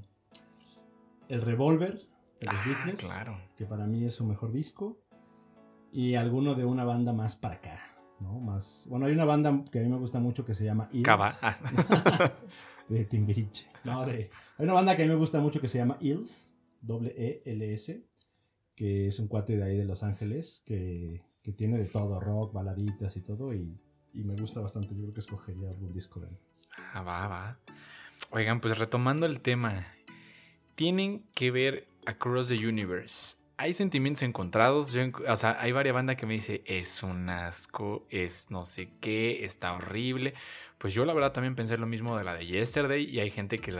[1.29, 1.93] el Revolver
[2.39, 3.37] de los Ah, Beatles, claro.
[3.55, 4.97] que para mí es su mejor disco.
[5.91, 7.79] Y alguno de una banda más para acá.
[8.19, 8.39] ¿no?
[8.39, 11.03] Más, bueno, hay una banda que a mí me gusta mucho que se llama Eels.
[11.05, 11.31] Cava.
[11.43, 11.57] Ah,
[12.89, 13.67] de Timbiriche.
[13.85, 16.51] No, de, hay una banda que a mí me gusta mucho que se llama Eels,
[16.81, 18.03] doble E-L-S,
[18.75, 22.51] que es un cuate de ahí de Los Ángeles, que, que tiene de todo, rock,
[22.51, 23.79] baladitas y todo, y,
[24.15, 24.95] y me gusta bastante.
[24.95, 26.37] Yo creo que escogería algún disco de él.
[26.93, 27.59] Ah, va, va.
[28.31, 29.85] Oigan, pues retomando el tema,
[30.75, 33.37] tienen que ver Across the Universe.
[33.57, 34.91] Hay sentimientos encontrados.
[34.91, 38.89] Yo o sea, hay varias bandas que me dice es un asco, es no sé
[38.99, 40.33] qué, está horrible.
[40.77, 43.59] Pues yo la verdad también pensé lo mismo de la de Yesterday y hay gente
[43.59, 43.71] que,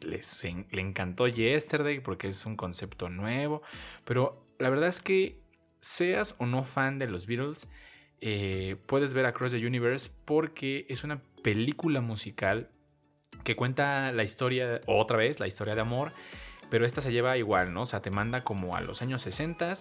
[0.00, 3.62] les le encantó Yesterday porque es un concepto nuevo.
[4.04, 5.40] Pero la verdad es que
[5.80, 7.68] seas o no fan de los Beatles,
[8.20, 12.70] eh, puedes ver Across the Universe porque es una película musical
[13.44, 16.12] que cuenta la historia, otra vez, la historia de amor,
[16.70, 17.82] pero esta se lleva igual, ¿no?
[17.82, 19.74] O sea, te manda como a los años 60,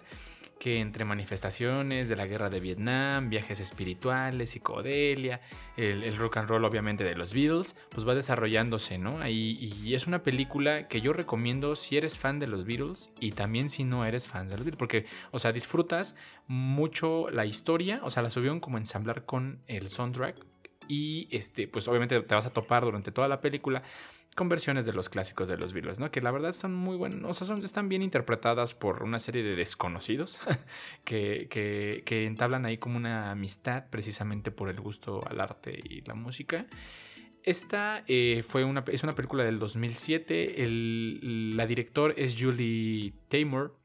[0.60, 5.40] que entre manifestaciones de la guerra de Vietnam, viajes espirituales, psicodelia,
[5.78, 9.22] el, el rock and roll obviamente de los Beatles, pues va desarrollándose, ¿no?
[9.22, 13.32] Ahí, y es una película que yo recomiendo si eres fan de los Beatles y
[13.32, 16.16] también si no eres fan de los Beatles, porque, o sea, disfrutas
[16.48, 20.46] mucho la historia, o sea, la subieron como ensamblar con el soundtrack
[20.90, 23.84] y este, pues obviamente te vas a topar durante toda la película
[24.36, 26.12] con versiones de los clásicos de los Beatles, ¿no?
[26.12, 29.44] Que la verdad son muy buenas, o sea, son, están bien interpretadas por una serie
[29.44, 30.40] de desconocidos
[31.04, 36.02] que, que, que entablan ahí como una amistad precisamente por el gusto al arte y
[36.02, 36.68] la música.
[37.44, 43.78] Esta eh, fue una, es una película del 2007, el, la director es Julie Taymor,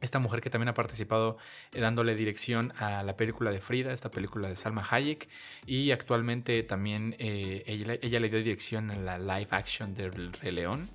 [0.00, 1.36] esta mujer que también ha participado
[1.72, 5.28] eh, dándole dirección a la película de Frida, esta película de Salma Hayek,
[5.66, 10.52] y actualmente también eh, ella, ella, le dio dirección a la live action del Rey
[10.52, 10.88] León.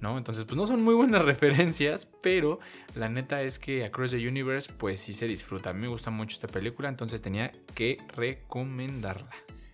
[0.00, 0.18] ¿no?
[0.18, 2.58] Entonces, pues no son muy buenas referencias, pero
[2.94, 5.70] la neta es que Across the Universe, pues sí se disfruta.
[5.70, 9.30] A mí me gusta mucho esta película, entonces tenía que recomendarla.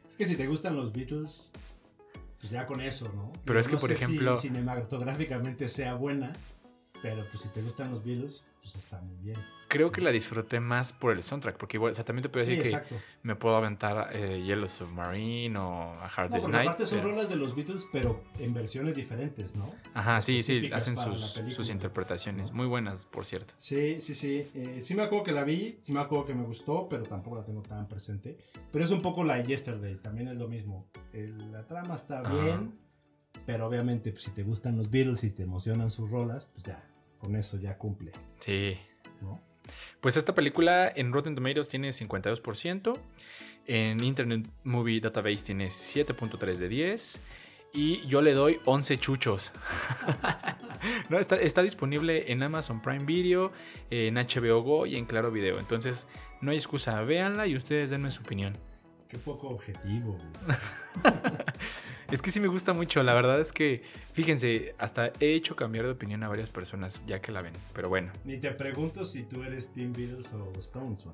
[0.06, 1.52] Es que si te gustan los Beatles,
[2.38, 3.32] pues ya con eso, ¿no?
[3.44, 6.32] Pero es que, No por sé si ejemplo- cinematográficamente sea buena,
[7.02, 9.36] pero pues si te gustan los Beatles, pues está muy bien.
[9.68, 12.44] Creo que la disfruté más por el soundtrack, porque igual, o sea, también te puedo
[12.46, 12.96] Sí, decir que exacto.
[13.22, 16.68] me puedo aventar eh, Yellow Submarine o A Hard No, Day's Night.
[16.68, 19.74] aparte son pero- rolas de los Beatles, pero en versiones diferentes, ¿no?
[19.94, 22.50] Ajá, sí, sí, hacen sus, sus interpretaciones.
[22.50, 22.56] ¿No?
[22.58, 23.54] muy buenas, por cierto.
[23.56, 24.46] Sí, sí, sí.
[24.54, 27.36] Eh, sí me acuerdo que la vi, sí me acuerdo que me gustó, pero tampoco
[27.36, 28.36] la tengo tan presente.
[28.70, 30.86] Pero es un poco la Yesterday, también es lo mismo.
[31.12, 32.32] El- la trama está Ajá.
[32.44, 32.78] bien,
[33.46, 36.84] pero obviamente pues, si te gustan los Beatles y te emocionan sus rolas, pues ya,
[37.22, 38.76] con eso ya cumple, Sí.
[39.20, 39.40] ¿no?
[40.00, 42.98] Pues esta película en Rotten Tomatoes tiene 52%,
[43.68, 47.20] en Internet Movie Database tiene 7.3 de 10
[47.74, 49.52] y yo le doy 11 chuchos.
[51.08, 53.52] no, está, está disponible en Amazon Prime Video,
[53.90, 55.60] en HBO Go y en Claro Video.
[55.60, 56.08] Entonces
[56.40, 58.58] no hay excusa, véanla y ustedes denme su opinión.
[59.08, 60.18] Qué poco objetivo.
[62.12, 65.86] Es que sí me gusta mucho, la verdad es que, fíjense, hasta he hecho cambiar
[65.86, 68.12] de opinión a varias personas ya que la ven, pero bueno.
[68.24, 71.12] Ni te pregunto si tú eres Team Beatles o Stones, ¿no?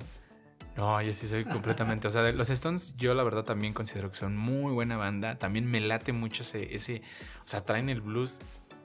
[0.77, 2.09] No, yo sí soy completamente.
[2.09, 5.39] O sea, los Stones, yo la verdad también considero que son muy buena banda.
[5.39, 7.03] También me late mucho ese, ese.
[7.45, 8.41] O sea, traen el blues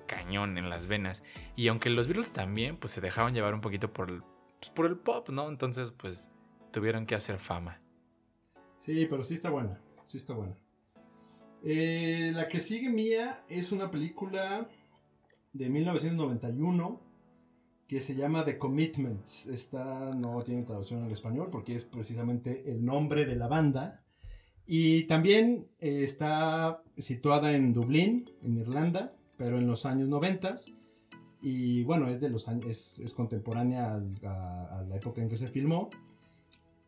[0.08, 1.24] cañón en las venas.
[1.56, 4.24] Y aunque los Beatles también, pues se dejaban llevar un poquito por el,
[4.60, 5.50] pues, por el pop, ¿no?
[5.50, 6.30] Entonces, pues
[6.72, 7.80] tuvieron que hacer fama.
[8.80, 9.80] Sí, pero sí está buena.
[10.06, 10.56] Sí está buena.
[11.66, 14.68] Eh, la que sigue mía es una película
[15.54, 17.00] de 1991
[17.88, 19.46] que se llama The Commitments.
[19.46, 24.04] Esta no tiene traducción al español porque es precisamente el nombre de la banda.
[24.66, 30.56] Y también eh, está situada en Dublín, en Irlanda, pero en los años 90.
[31.42, 35.90] Y bueno, es de los años, es, contemporánea a la época en que se filmó.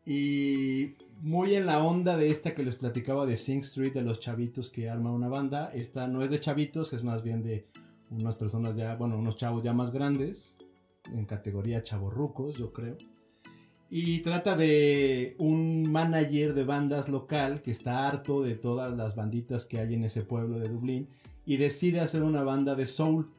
[0.06, 4.20] Y muy en la onda de esta que les platicaba de Sing Street, de los
[4.20, 5.70] chavitos que arman una banda.
[5.74, 7.66] Esta no es de chavitos, es más bien de
[8.10, 10.56] unas personas ya, bueno, unos chavos ya más grandes,
[11.12, 12.96] en categoría chavorrucos, yo creo.
[13.90, 19.64] Y trata de un manager de bandas local que está harto de todas las banditas
[19.64, 21.08] que hay en ese pueblo de Dublín
[21.44, 23.30] y decide hacer una banda de soul,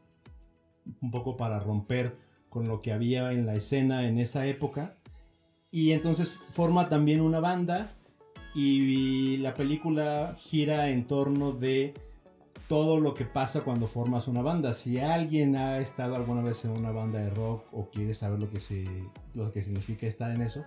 [1.01, 2.17] un poco para romper
[2.49, 4.96] con lo que había en la escena en esa época.
[5.71, 7.91] Y entonces forma también una banda
[8.55, 11.93] y la película gira en torno de
[12.67, 14.73] todo lo que pasa cuando formas una banda.
[14.73, 18.49] Si alguien ha estado alguna vez en una banda de rock o quiere saber lo
[18.49, 18.85] que, se,
[19.33, 20.65] lo que significa estar en eso,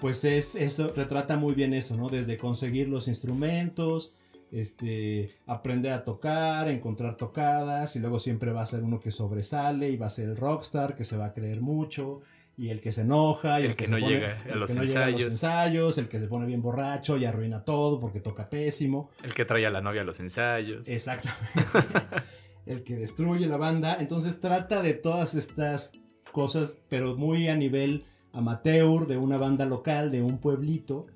[0.00, 2.08] pues es eso retrata muy bien eso, ¿no?
[2.08, 4.12] Desde conseguir los instrumentos,
[4.50, 9.90] este, aprender a tocar, encontrar tocadas, y luego siempre va a ser uno que sobresale
[9.90, 12.20] y va a ser el rockstar que se va a creer mucho
[12.60, 14.70] y el que se enoja y El el, que no pone- llega a el los
[14.70, 15.32] que no llega a los ensayos.
[15.32, 19.10] ensayos, el que se pone bien borracho y arruina todo porque toca pésimo.
[19.24, 20.86] El que trae a la novia a los ensayos.
[20.88, 21.40] Exactamente.
[22.66, 23.96] el que destruye la banda.
[23.98, 25.92] Entonces trata de todas estas
[26.32, 31.06] cosas, pero muy a nivel amateur, de una banda local, de un pueblito.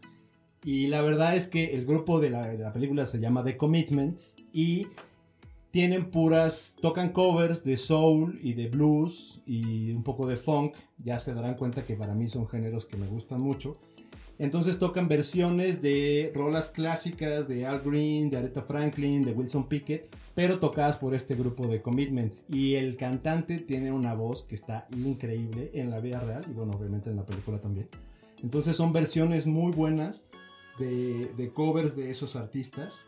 [0.64, 3.56] Y la verdad es que el grupo de la, de la película se llama The
[3.58, 4.86] Commitments y
[5.74, 10.76] tienen puras, tocan covers de soul y de blues y un poco de funk.
[10.98, 13.76] Ya se darán cuenta que para mí son géneros que me gustan mucho.
[14.38, 20.14] Entonces tocan versiones de rolas clásicas de Al Green, de Aretha Franklin, de Wilson Pickett,
[20.36, 22.44] pero tocadas por este grupo de Commitments.
[22.48, 26.74] Y el cantante tiene una voz que está increíble en la vida real y bueno,
[26.78, 27.88] obviamente en la película también.
[28.44, 30.24] Entonces son versiones muy buenas
[30.78, 33.06] de, de covers de esos artistas.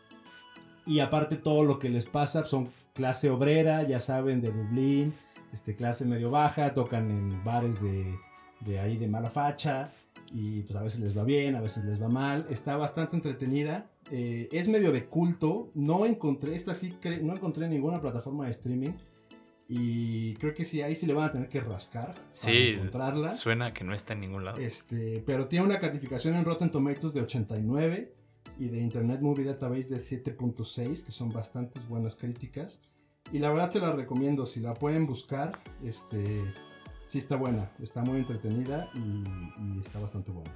[0.87, 5.13] Y aparte todo lo que les pasa son clase obrera, ya saben, de Dublín,
[5.53, 8.15] este, clase medio baja, tocan en bares de,
[8.61, 9.91] de ahí de mala facha
[10.33, 12.45] y pues a veces les va bien, a veces les va mal.
[12.49, 13.89] Está bastante entretenida.
[14.11, 15.69] eh, es medio de culto.
[15.73, 18.91] No encontré, esta sí, no encontré en ninguna plataforma de streaming.
[19.69, 23.33] Y creo que sí, ahí sí le van a tener que rascar para Sí, encontrarla.
[23.33, 24.57] suena que no está en ningún lado.
[24.59, 28.13] Este, pero tiene una calificación en Rotten Tomatoes de 89
[28.59, 32.81] y de Internet Movie Database de 7.6, que son bastantes buenas críticas.
[33.31, 36.43] Y la verdad se la recomiendo, si la pueden buscar, este,
[37.07, 40.53] sí está buena, está muy entretenida y, y está bastante buena.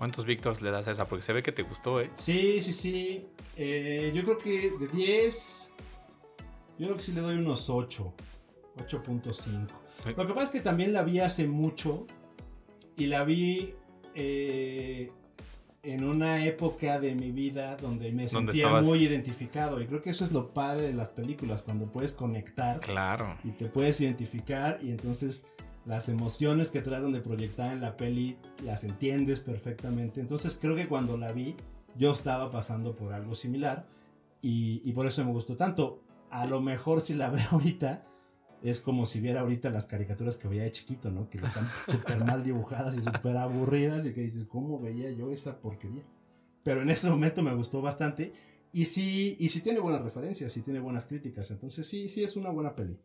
[0.00, 1.06] ¿Cuántos Victors le das a esa?
[1.06, 2.10] Porque se ve que te gustó, ¿eh?
[2.14, 3.26] Sí, sí, sí.
[3.54, 5.70] Eh, yo creo que de 10,
[6.78, 8.14] yo creo que sí le doy unos 8,
[8.78, 9.68] 8.5.
[10.06, 10.14] Eh.
[10.16, 12.06] Lo que pasa es que también la vi hace mucho
[12.96, 13.74] y la vi
[14.14, 15.12] eh,
[15.82, 19.80] en una época de mi vida donde me sentía estabas- muy identificado.
[19.80, 23.36] Y creo que eso es lo padre de las películas, cuando puedes conectar Claro.
[23.44, 25.46] y te puedes identificar y entonces
[25.86, 30.20] las emociones que tratan de proyectar en la peli las entiendes perfectamente.
[30.20, 31.56] Entonces creo que cuando la vi
[31.96, 33.86] yo estaba pasando por algo similar
[34.42, 36.02] y, y por eso me gustó tanto.
[36.30, 38.04] A lo mejor si la veo ahorita
[38.62, 41.28] es como si viera ahorita las caricaturas que veía de chiquito, ¿no?
[41.28, 45.60] Que están súper mal dibujadas y súper aburridas y que dices, ¿cómo veía yo esa
[45.60, 46.02] porquería?
[46.62, 48.32] Pero en ese momento me gustó bastante
[48.72, 52.36] y sí, y sí tiene buenas referencias, sí tiene buenas críticas, entonces sí, sí es
[52.36, 52.98] una buena peli.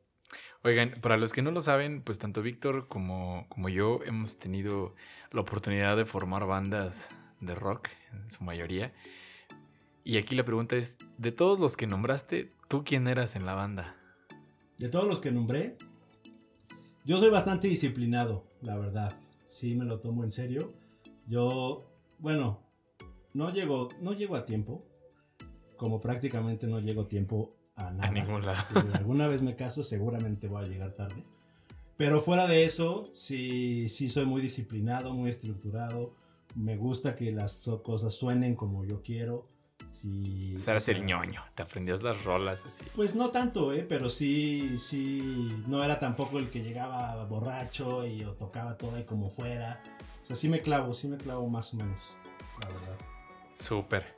[0.63, 4.96] Oigan, para los que no lo saben, pues tanto Víctor como, como yo hemos tenido
[5.32, 8.94] la oportunidad de formar bandas de rock, en su mayoría.
[10.04, 13.54] Y aquí la pregunta es, de todos los que nombraste, ¿tú quién eras en la
[13.54, 13.96] banda?
[14.78, 15.78] De todos los que nombré,
[17.06, 19.18] yo soy bastante disciplinado, la verdad.
[19.48, 20.74] Sí, me lo tomo en serio.
[21.28, 21.86] Yo,
[22.20, 22.60] bueno,
[23.34, 24.86] no llego, no llego a tiempo,
[25.78, 28.08] como prácticamente no llego a tiempo a nada.
[28.08, 28.64] A ningún lado.
[28.74, 31.24] Si alguna vez me caso, seguramente voy a llegar tarde.
[31.98, 36.16] Pero fuera de eso, sí, sí soy muy disciplinado, muy estructurado.
[36.56, 39.48] Me gusta que las cosas suenen como yo quiero.
[39.88, 42.84] Sí, eras o sea, el ñoño, te aprendías las rolas así.
[42.96, 43.86] Pues no tanto, ¿eh?
[43.88, 49.06] Pero sí, sí, no era tampoco el que llegaba borracho y o tocaba todo ahí
[49.06, 49.82] como fuera.
[50.24, 52.16] O sea, sí me clavo, sí me clavo más o menos,
[52.62, 52.98] la verdad.
[53.54, 54.16] Súper,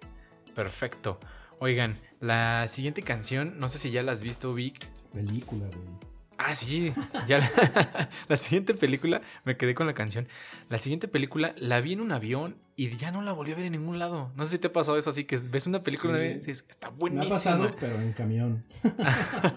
[0.56, 1.20] perfecto.
[1.60, 4.90] Oigan, la siguiente canción, no sé si ya la has visto, Vic.
[5.14, 6.07] Película, güey.
[6.38, 6.94] Ah, sí,
[7.28, 7.50] ya la,
[8.28, 10.28] la siguiente película, me quedé con la canción.
[10.70, 13.66] La siguiente película la vi en un avión y ya no la volví a ver
[13.66, 14.32] en ningún lado.
[14.36, 16.20] No sé si te ha pasado eso, así que ves una película Sí.
[16.20, 17.30] una vez y dices, está Me ha buenísima.
[17.36, 18.64] pasado, pero en camión.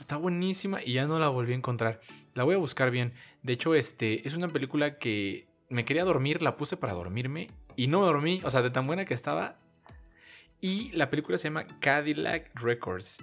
[0.00, 2.00] Está buenísima y ya no la volví a encontrar.
[2.34, 3.14] La voy a buscar bien.
[3.42, 7.86] De hecho, este es una película que me quería dormir, la puse para dormirme y
[7.86, 9.56] no me dormí, o sea, de tan buena que estaba.
[10.60, 13.18] Y la película se llama Cadillac Records.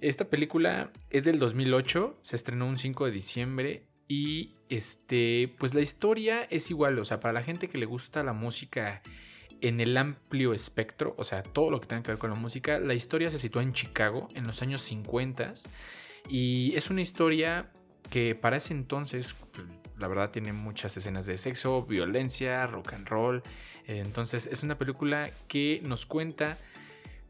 [0.00, 5.82] Esta película es del 2008, se estrenó un 5 de diciembre y este, pues la
[5.82, 9.02] historia es igual, o sea, para la gente que le gusta la música
[9.60, 12.78] en el amplio espectro, o sea, todo lo que tenga que ver con la música,
[12.78, 15.52] la historia se sitúa en Chicago en los años 50
[16.30, 17.70] y es una historia
[18.08, 19.66] que para ese entonces, pues,
[19.98, 23.42] la verdad, tiene muchas escenas de sexo, violencia, rock and roll.
[23.86, 26.56] Eh, Entonces, es una película que nos cuenta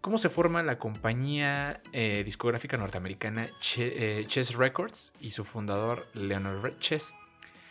[0.01, 6.79] cómo se forma la compañía eh, discográfica norteamericana eh, Chess Records y su fundador Leonard
[6.79, 7.15] Chess.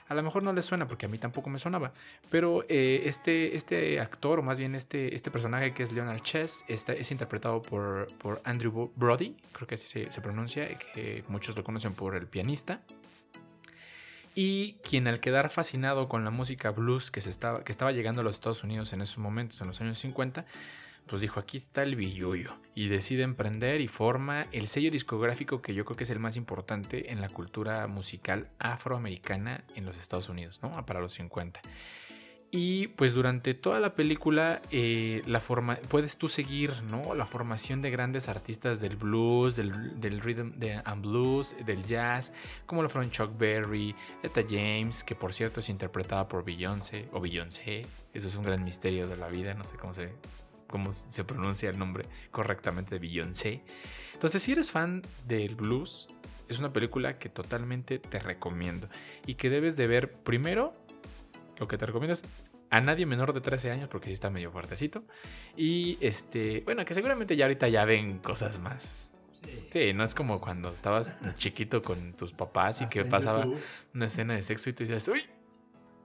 [0.07, 1.93] A lo mejor no les suena porque a mí tampoco me sonaba,
[2.31, 6.65] pero eh, este, este actor, o más bien este, este personaje que es Leonard Chess,
[6.67, 11.55] está, es interpretado por, por Andrew Brody, creo que así se, se pronuncia, que muchos
[11.55, 12.81] lo conocen por el pianista.
[14.33, 18.21] Y quien al quedar fascinado con la música blues que, se estaba, que estaba llegando
[18.21, 20.45] a los Estados Unidos en esos momentos, en los años 50,
[21.09, 22.55] pues dijo, aquí está el billuyo.
[22.75, 26.37] Y decide emprender y forma el sello discográfico que yo creo que es el más
[26.37, 30.85] importante en la cultura musical afroamericana en los Estados Unidos, ¿no?
[30.85, 31.61] Para los 50.
[32.51, 37.13] Y pues durante toda la película eh, la forma, puedes tú seguir ¿no?
[37.13, 42.33] la formación de grandes artistas del blues, del, del rhythm and blues, del jazz,
[42.65, 47.19] como lo fueron Chuck Berry, Etta James, que por cierto es interpretada por Beyoncé o
[47.19, 47.83] Beyoncé.
[48.15, 50.09] Eso es un gran misterio de la vida, no sé cómo se,
[50.69, 53.61] cómo se pronuncia el nombre correctamente de Beyoncé.
[54.13, 56.09] Entonces si eres fan del blues,
[56.47, 58.87] es una película que totalmente te recomiendo
[59.25, 60.73] y que debes de ver primero
[61.57, 62.23] lo que te recomiendo es
[62.71, 65.03] a nadie menor de 13 años, porque sí está medio fuertecito.
[65.57, 69.11] Y este, bueno, que seguramente ya ahorita ya ven cosas más.
[69.71, 73.59] Sí, no es como cuando estabas chiquito con tus papás y Hasta que pasaba YouTube.
[73.93, 75.21] una escena de sexo y te decías, uy,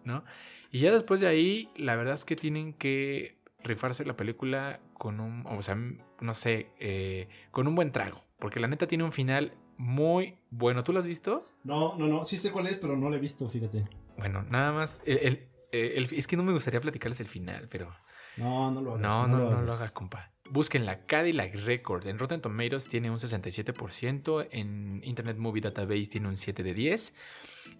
[0.04, 0.24] ¿no?
[0.70, 5.18] Y ya después de ahí, la verdad es que tienen que rifarse la película con
[5.20, 5.76] un, o sea,
[6.20, 10.84] no sé, eh, con un buen trago, porque la neta tiene un final muy bueno.
[10.84, 11.48] ¿Tú lo has visto?
[11.64, 12.24] No, no, no.
[12.24, 13.88] Sí sé cuál es, pero no la he visto, fíjate.
[14.16, 15.00] Bueno, nada más.
[15.04, 17.92] el- el- el- es que no me gustaría platicarles el final, pero.
[18.36, 19.02] No, no lo hagas.
[19.02, 19.80] No, no, no, lo hagas.
[19.80, 20.30] haga, compa.
[20.50, 22.06] Busquen la Cadillac Records.
[22.06, 24.48] En Rotten Tomatoes tiene un 67%.
[24.50, 27.14] En Internet Movie Database tiene un 7 de 10.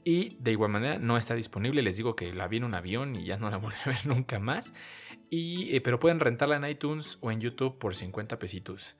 [0.04, 1.82] Y de igual manera no está disponible.
[1.82, 4.06] Les digo que la vi en un avión y ya no la volví a ver
[4.06, 4.72] nunca más.
[5.28, 8.96] Y, eh, pero pueden rentarla en iTunes o en YouTube por 50 pesitos.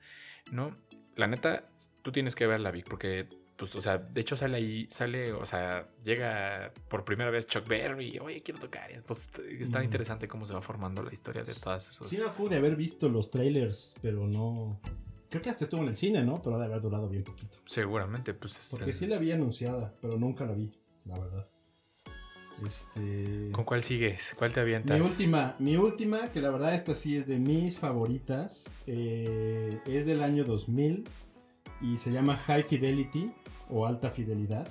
[0.51, 0.77] ¿No?
[1.15, 1.69] La neta,
[2.03, 5.45] tú tienes que verla, Vic, porque pues, o sea, de hecho sale ahí, sale, o
[5.45, 8.91] sea, llega por primera vez Chuck Berry, oye, quiero tocar.
[8.91, 9.83] Entonces está Mm.
[9.85, 12.07] interesante cómo se va formando la historia de todas esos.
[12.07, 14.79] Sí me acuerdo de haber visto los trailers, pero no...
[15.29, 16.41] Creo que hasta estuvo en el cine, ¿no?
[16.41, 17.57] Pero ha de haber durado bien poquito.
[17.65, 18.57] Seguramente, pues.
[18.59, 20.71] es Porque el- sí la vi anunciada, pero nunca la vi,
[21.05, 21.47] la verdad.
[22.65, 23.51] Este...
[23.51, 24.33] ¿Con cuál sigues?
[24.37, 24.97] ¿Cuál te avientas?
[24.97, 30.05] Mi última, mi última, que la verdad esta sí es de mis favoritas, eh, es
[30.05, 31.03] del año 2000
[31.93, 33.31] y se llama High Fidelity
[33.69, 34.67] o Alta Fidelidad.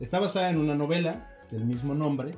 [0.00, 2.32] Está basada en una novela del mismo nombre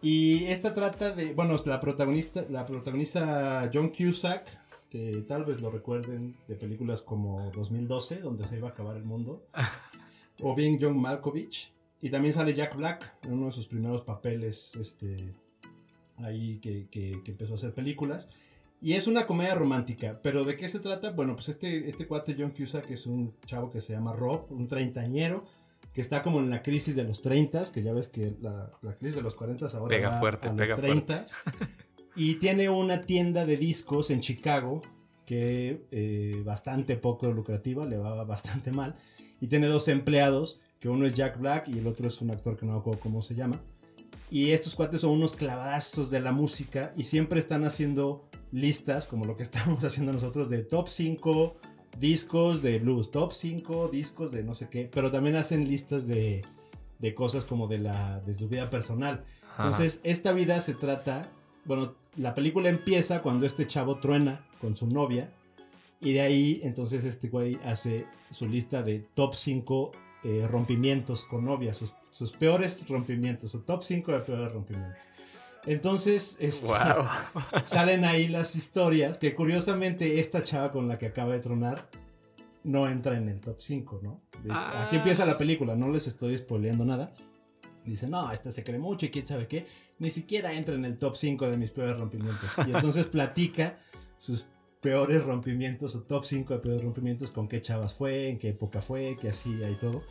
[0.00, 4.48] y esta trata de, bueno, la protagonista, la protagoniza John Cusack,
[4.90, 9.04] que tal vez lo recuerden de películas como 2012, donde se iba a acabar el
[9.04, 9.46] mundo.
[10.42, 11.72] o bien John Malkovich.
[12.00, 15.34] Y también sale Jack Black en uno de sus primeros papeles este,
[16.16, 18.28] ahí que, que- que empezó a hacer películas.
[18.82, 21.12] Y es una comedia romántica, pero ¿de qué se trata?
[21.12, 24.66] Bueno, pues este, este cuate John Cusack es un chavo que se llama Rob, un
[24.66, 25.44] treintañero,
[25.94, 28.96] que está como en la crisis de los 30, que ya ves que la, la
[28.96, 31.00] crisis de los 40 ahora Pega va fuerte, a los pega fuerte.
[31.00, 31.24] 30.
[32.14, 34.82] Y tiene una tienda de discos en Chicago
[35.24, 38.96] que eh, bastante poco lucrativa, le va bastante mal.
[39.40, 42.58] Y tiene dos empleados, que uno es Jack Black y el otro es un actor
[42.58, 43.62] que no acuerdo cómo se llama.
[44.30, 49.24] Y estos cuates son unos clavazos de la música y siempre están haciendo listas, como
[49.24, 51.56] lo que estamos haciendo nosotros, de top 5
[51.98, 56.42] discos de blues, top 5 discos de no sé qué, pero también hacen listas de,
[56.98, 59.24] de cosas como de, la, de su vida personal.
[59.52, 59.64] Ajá.
[59.64, 61.30] Entonces, esta vida se trata,
[61.64, 65.30] bueno, la película empieza cuando este chavo truena con su novia
[66.00, 69.92] y de ahí entonces este güey hace su lista de top 5
[70.24, 75.00] eh, rompimientos con novia, sus, sus peores rompimientos, su top 5 de peores rompimientos.
[75.66, 76.76] Entonces, este, Wow.
[77.66, 81.88] salen ahí las historias que curiosamente esta chava con la que acaba de tronar
[82.64, 84.20] no entra en el top 5, ¿no?
[84.42, 84.82] De- Ah.
[84.82, 87.12] Así empieza la película, no les estoy spoileando nada.
[87.84, 89.66] Dice, no, esta se cree mucho y quién sabe qué.
[89.98, 92.50] Ni siquiera entra en el top 5 de mis peores rompimientos.
[92.58, 93.76] Y entonces platica
[94.18, 94.46] sus
[94.80, 98.80] peores rompimientos o top 5 de peores rompimientos, con qué chavas fue, en qué época
[98.80, 100.02] fue, qué hacía y todo.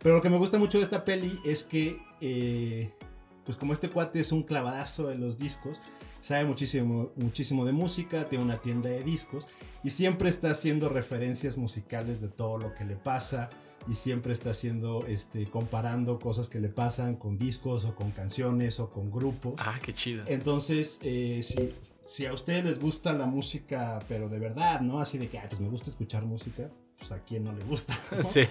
[0.00, 2.92] Pero lo que me gusta mucho de esta peli es que, eh,
[3.44, 5.80] pues como este cuate es un clavadazo de los discos,
[6.20, 9.48] sabe muchísimo, muchísimo de música, tiene una tienda de discos
[9.82, 13.48] y siempre está haciendo referencias musicales de todo lo que le pasa
[13.88, 18.78] y siempre está haciendo, este, comparando cosas que le pasan con discos o con canciones
[18.78, 19.54] o con grupos.
[19.58, 20.22] Ah, qué chido.
[20.26, 21.72] Entonces, eh, si,
[22.04, 25.00] si a ustedes les gusta la música, pero de verdad, ¿no?
[25.00, 27.98] Así de que, "Ay, pues me gusta escuchar música, pues a quién no le gusta.
[28.16, 28.22] ¿no?
[28.22, 28.42] Sí.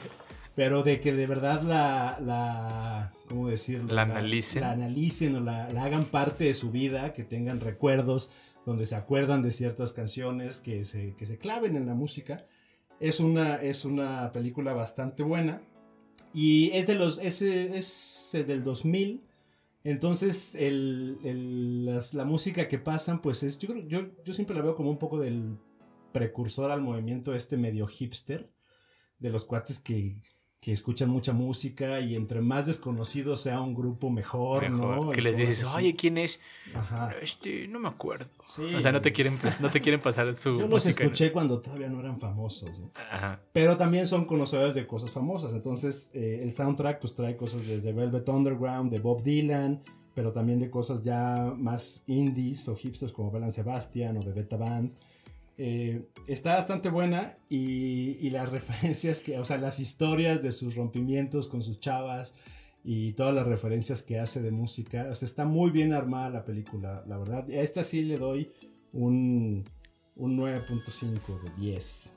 [0.60, 3.94] Pero de que de verdad la, la ¿cómo decirlo?
[3.96, 4.62] La analicen.
[4.62, 8.30] La, analicen o la, la hagan parte de su vida, que tengan recuerdos
[8.66, 12.46] donde se acuerdan de ciertas canciones, que se, que se claven en la música.
[13.00, 15.62] Es una, es una película bastante buena.
[16.34, 19.24] Y es, de los, es, es del 2000.
[19.86, 24.58] Entonces, el, el- las- la música que pasan, pues es, yo, creo- yo, yo siempre
[24.58, 25.58] la veo como un poco del
[26.12, 28.50] precursor al movimiento este medio hipster,
[29.20, 30.18] de los cuates que,
[30.62, 35.06] que escuchan mucha música y entre más desconocido sea un grupo mejor, Mejor.
[35.06, 35.12] ¿no?
[35.12, 35.78] Que les dices, así.
[35.78, 36.42] oye, ¿quién es?
[36.76, 37.12] Ajá.
[37.22, 38.28] Este, no me acuerdo.
[38.46, 38.76] Sí.
[38.76, 41.04] O sea, no te quieren, pues, no te quieren pasar su Yo los música.
[41.06, 42.92] escuché cuando todavía no eran famosos, ¿no?
[43.10, 43.42] Ajá.
[43.54, 45.54] pero también son conocedores de cosas famosas.
[45.54, 49.82] Entonces, eh, el soundtrack pues trae cosas desde Velvet Underground, de Bob Dylan,
[50.14, 54.58] pero también de cosas ya más indies o hipsters como Belan Sebastian o de Beta
[54.58, 54.92] Band.
[55.62, 60.76] Eh, está bastante buena y, y las referencias que, o sea, las historias de sus
[60.76, 62.34] rompimientos con sus chavas
[62.82, 65.10] y todas las referencias que hace de música.
[65.12, 67.46] O sea, está muy bien armada la película, la verdad.
[67.50, 68.54] A esta sí le doy
[68.94, 69.66] un,
[70.16, 72.16] un 9.5 de 10.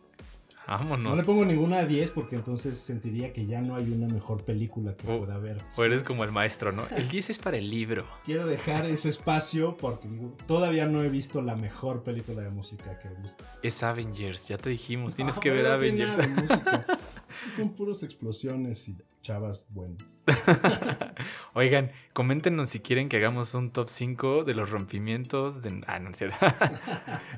[0.68, 1.16] No Vámonos.
[1.16, 4.94] le pongo ninguna a 10 porque entonces sentiría que ya no hay una mejor película
[4.96, 5.58] que Oh, pueda haber.
[5.76, 6.84] O eres como el maestro, ¿no?
[6.96, 8.06] El 10 es para el libro.
[8.24, 12.98] Quiero dejar ese espacio porque digo, todavía no he visto la mejor película de música
[12.98, 13.44] que he visto.
[13.62, 15.14] Es Avengers, ya te dijimos.
[15.14, 16.16] Tienes No, que ver no Avengers.
[16.18, 16.60] Estos
[17.56, 20.22] son puros explosiones y chavas buenas.
[21.54, 25.82] Oigan, coméntenos si quieren que hagamos un top 5 de los rompimientos de...
[25.86, 26.36] Ah, no es cierto.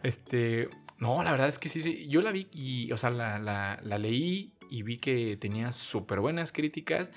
[0.03, 0.69] este...
[0.99, 2.07] No, la verdad es que sí, sí.
[2.09, 6.21] Yo la vi y, o sea, la, la- la leí y vi que tenía súper
[6.21, 7.11] buenas críticas.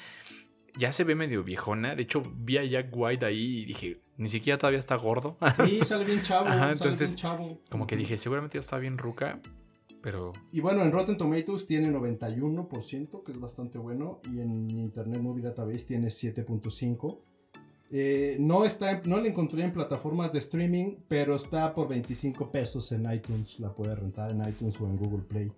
[0.78, 1.96] Ya se ve medio viejona.
[1.96, 5.38] De hecho, vi a Jack White ahí y dije, ni siquiera todavía está gordo.
[5.66, 7.62] Sí, sale bien chavo, Ajá, sale entonces, bien chavo.
[7.70, 9.40] Como que dije, seguramente ya está bien ruca,
[10.04, 10.34] pero...
[10.52, 15.44] Y bueno, en Rotten Tomatoes tiene 91%, que es bastante bueno, y en Internet Movie
[15.44, 17.20] Database tiene 7.5%.
[17.90, 22.92] Eh, no, está, no la encontré en plataformas de streaming, pero está por 25 pesos
[22.92, 23.60] en iTunes.
[23.60, 25.52] La puedes rentar en iTunes o en Google Play.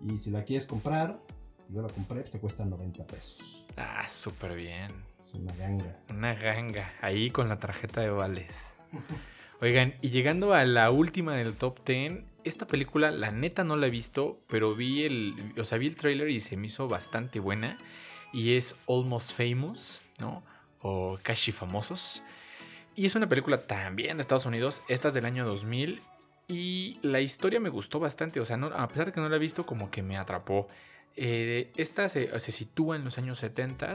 [0.00, 1.20] Y si la quieres comprar,
[1.68, 3.64] yo la compré, pues te cuesta 90 pesos.
[3.76, 4.90] Ah, súper bien.
[5.20, 5.96] Es una ganga.
[6.10, 8.74] Una ganga, ahí con la tarjeta de vales.
[9.60, 13.86] Oigan, y llegando a la última del top 10, esta película la neta no la
[13.86, 17.38] he visto, pero vi el, o sea, vi el trailer y se me hizo bastante
[17.38, 17.78] buena.
[18.32, 20.42] Y es Almost Famous, ¿no?
[20.82, 22.22] O Casi Famosos.
[22.94, 26.00] Y es una película también de Estados Unidos, esta es del año 2000.
[26.48, 29.36] Y la historia me gustó bastante, o sea, no- a pesar de que no la
[29.36, 30.68] he visto, como que me atrapó.
[31.16, 33.94] Eh, esta se, se sitúa en los años 70,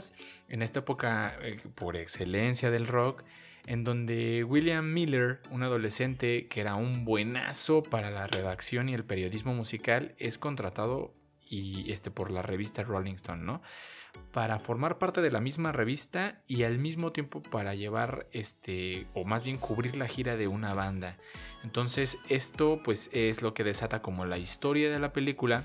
[0.50, 3.24] en esta época eh, por excelencia del rock,
[3.66, 9.04] en donde William Miller, un adolescente que era un buenazo para la redacción y el
[9.04, 11.14] periodismo musical, es contratado
[11.50, 13.62] y este por la revista Rolling Stone, ¿no?
[14.32, 19.26] Para formar parte de la misma revista y al mismo tiempo para llevar este o
[19.26, 21.18] más bien cubrir la gira de una banda.
[21.64, 25.64] Entonces esto pues es lo que desata como la historia de la película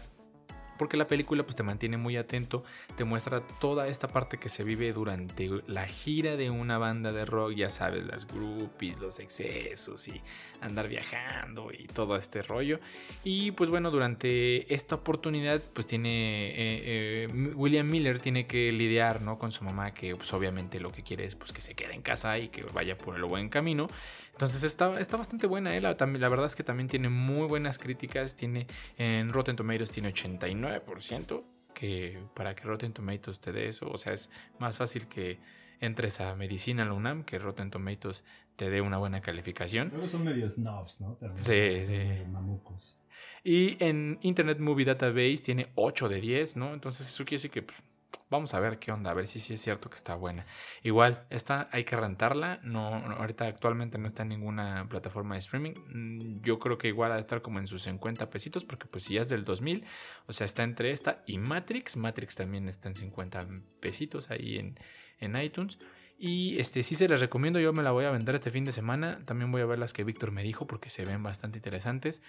[0.78, 2.64] porque la película pues te mantiene muy atento,
[2.96, 7.24] te muestra toda esta parte que se vive durante la gira de una banda de
[7.24, 10.20] rock, ya sabes, las groupies, los excesos y
[10.60, 12.80] andar viajando y todo este rollo.
[13.24, 19.22] Y pues bueno, durante esta oportunidad pues tiene eh, eh, William Miller tiene que lidiar
[19.22, 19.38] ¿no?
[19.38, 22.02] con su mamá que pues obviamente lo que quiere es pues que se quede en
[22.02, 23.88] casa y que vaya por el buen camino.
[24.32, 25.80] Entonces está, está bastante buena, ¿eh?
[25.80, 28.66] la, la, verdad es que también tiene muy buenas críticas, tiene
[28.96, 34.14] en Rotten Tomatoes tiene 89%, que para que Rotten Tomatoes te dé eso, o sea,
[34.14, 35.38] es más fácil que
[35.80, 38.24] entres a medicina la UNAM que Rotten Tomatoes
[38.56, 39.90] te dé una buena calificación.
[39.90, 41.18] Luego son medio snobs, ¿no?
[41.34, 41.98] sí, sí.
[42.30, 42.96] Mamucos.
[43.44, 46.74] Y en Internet Movie Database tiene 8 de 10, ¿no?
[46.74, 47.82] Entonces eso quiere decir que pues,
[48.30, 50.46] Vamos a ver qué onda, a ver si sí es cierto que está buena.
[50.82, 52.60] Igual, esta hay que rentarla.
[52.62, 55.74] No, ahorita actualmente no está en ninguna plataforma de streaming.
[55.88, 59.04] Mm, yo creo que igual ha de estar como en sus 50 pesitos, porque pues
[59.04, 59.84] si ya es del 2000,
[60.26, 61.96] o sea, está entre esta y Matrix.
[61.98, 63.46] Matrix también está en 50
[63.80, 64.78] pesitos ahí en,
[65.18, 65.78] en iTunes.
[66.18, 68.72] Y este sí se las recomiendo, yo me la voy a vender este fin de
[68.72, 69.20] semana.
[69.26, 72.22] También voy a ver las que Víctor me dijo porque se ven bastante interesantes.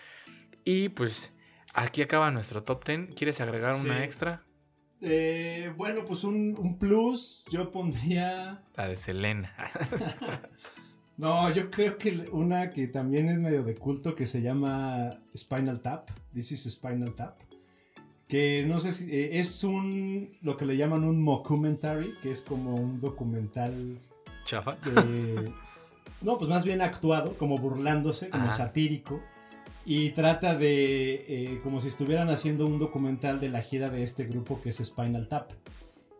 [0.65, 1.33] Y pues
[1.73, 3.15] aquí acaba nuestro top 10.
[3.15, 4.43] ¿Quieres agregar una extra?
[5.05, 8.63] Eh, bueno, pues un, plus, yo pondría...
[8.77, 9.53] La de Selena.
[11.17, 15.81] no, yo creo que una que también es medio de culto que se llama Spinal
[15.81, 16.09] Tap.
[16.33, 17.37] This is Spinal Tap.
[18.29, 22.41] Que no sé si eh, es un, lo que le llaman un mockumentary, que es
[22.41, 23.99] como un documental...
[24.45, 24.77] Chafa.
[26.21, 29.21] no, pues más bien actuado, como burlándose, como satírico
[29.85, 34.25] y trata de eh, como si estuvieran haciendo un documental de la gira de este
[34.25, 35.51] grupo que es Spinal Tap.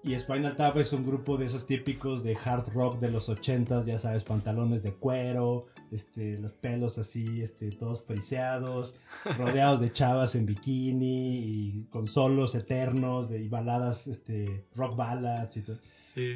[0.03, 3.85] Y Spinal Tap es un grupo de esos típicos de hard rock de los 80
[3.85, 8.95] ya sabes, pantalones de cuero, este, los pelos así, este, todos friseados,
[9.37, 15.55] rodeados de chavas en bikini y con solos eternos de, y baladas, este, rock ballads
[15.55, 15.77] y todo.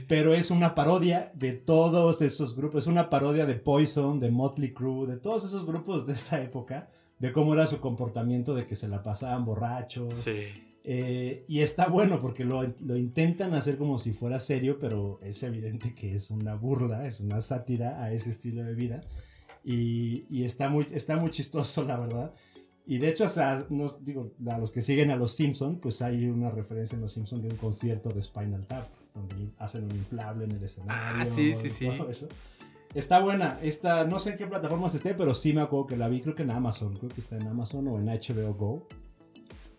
[0.07, 4.73] Pero es una parodia de todos esos grupos, es una parodia de Poison, de Motley
[4.73, 6.89] Crue, de todos esos grupos de esa época
[7.19, 10.13] de cómo era su comportamiento, de que se la pasaban borrachos.
[10.13, 10.45] Sí.
[10.89, 12.63] Eh, y está bueno porque lo,
[12.95, 17.41] intentan hacer como si fuera serio, pero es evidente que es una burla, es una
[17.41, 19.01] sátira a ese estilo de vida.
[19.65, 22.33] Y, está, muy, está muy chistoso, la verdad.
[22.85, 26.25] Y de hecho, hasta, no, digo, a los que siguen a los Simpsons, pues hay
[26.27, 30.45] una referencia en los Simpsons de un concierto de Spinal Tap, donde hacen un inflable
[30.45, 30.93] en el escenario.
[30.95, 31.89] Ah, sí, sí, sí.
[31.97, 32.29] Todo eso.
[32.93, 33.59] Está buena.
[33.61, 36.35] Esta, no sé en qué plataformas esté, pero sí me acuerdo que la vi, creo
[36.35, 36.95] que en Amazon.
[36.95, 38.87] Creo que está en Amazon o en HBO Go.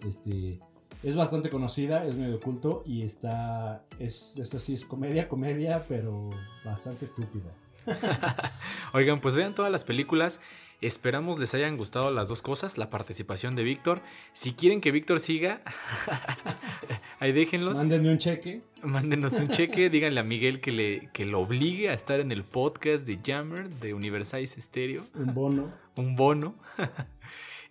[0.06, 0.60] Este,
[1.02, 6.30] es bastante conocida, es medio culto y está, es, esta sí es comedia, comedia, pero
[6.64, 7.52] bastante estúpida.
[8.92, 10.40] Oigan, pues vean todas las películas.
[10.80, 14.00] Esperamos les hayan gustado las dos cosas, la participación de Víctor.
[14.32, 15.60] Si quieren que Víctor siga,
[17.18, 17.78] ahí déjenlos.
[17.78, 18.62] Mándenme un cheque.
[18.84, 22.44] Mándenos un cheque, díganle a Miguel que, le, que lo obligue a estar en el
[22.44, 25.02] podcast de Jammer de Universalize Stereo.
[25.14, 25.72] Un bono.
[25.96, 26.54] un bono.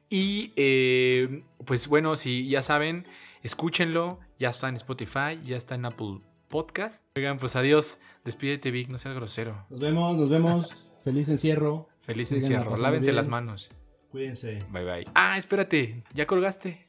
[0.10, 3.06] y eh, pues bueno, si ya saben,
[3.42, 4.20] escúchenlo.
[4.38, 7.06] Ya está en Spotify, ya está en Apple Podcast.
[7.16, 8.00] Oigan, pues adiós.
[8.26, 9.66] Despídete, Vic, no seas grosero.
[9.70, 10.88] Nos vemos, nos vemos.
[11.04, 11.88] Feliz encierro.
[12.08, 12.78] Feliz encierro.
[12.78, 13.70] Lávense las manos.
[14.12, 14.64] Cuídense.
[14.72, 15.08] Bye bye.
[15.14, 16.04] Ah, espérate.
[16.14, 16.88] ¿Ya colgaste?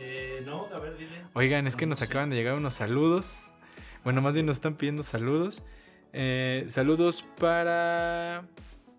[0.00, 1.22] Eh, no, a ver, dile.
[1.34, 3.52] Oigan, es que nos acaban de llegar unos saludos.
[4.04, 5.62] Bueno, más bien nos están pidiendo saludos.
[6.14, 8.48] Eh, saludos para.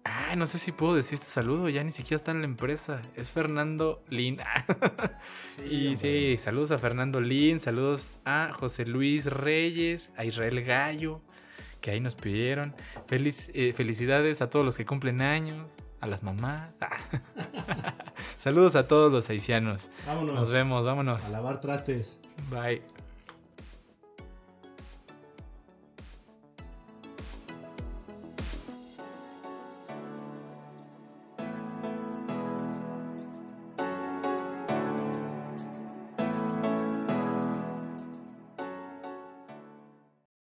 [0.03, 3.01] Ah, no sé si puedo decir este saludo, ya ni siquiera está en la empresa.
[3.15, 4.37] Es Fernando Lin.
[5.71, 11.21] y sí, saludos a Fernando Lin, saludos a José Luis Reyes, a Israel Gallo,
[11.85, 12.73] que ahí nos pidieron.
[13.05, 16.73] Feliz, eh, felicidades a todos los que cumplen años, a las mamás.
[18.39, 19.91] Saludos a todos los haitianos.
[20.07, 20.33] Vámonos.
[20.33, 21.25] Nos vemos, vámonos.
[21.25, 22.21] A lavar trastes.
[22.49, 22.81] Bye.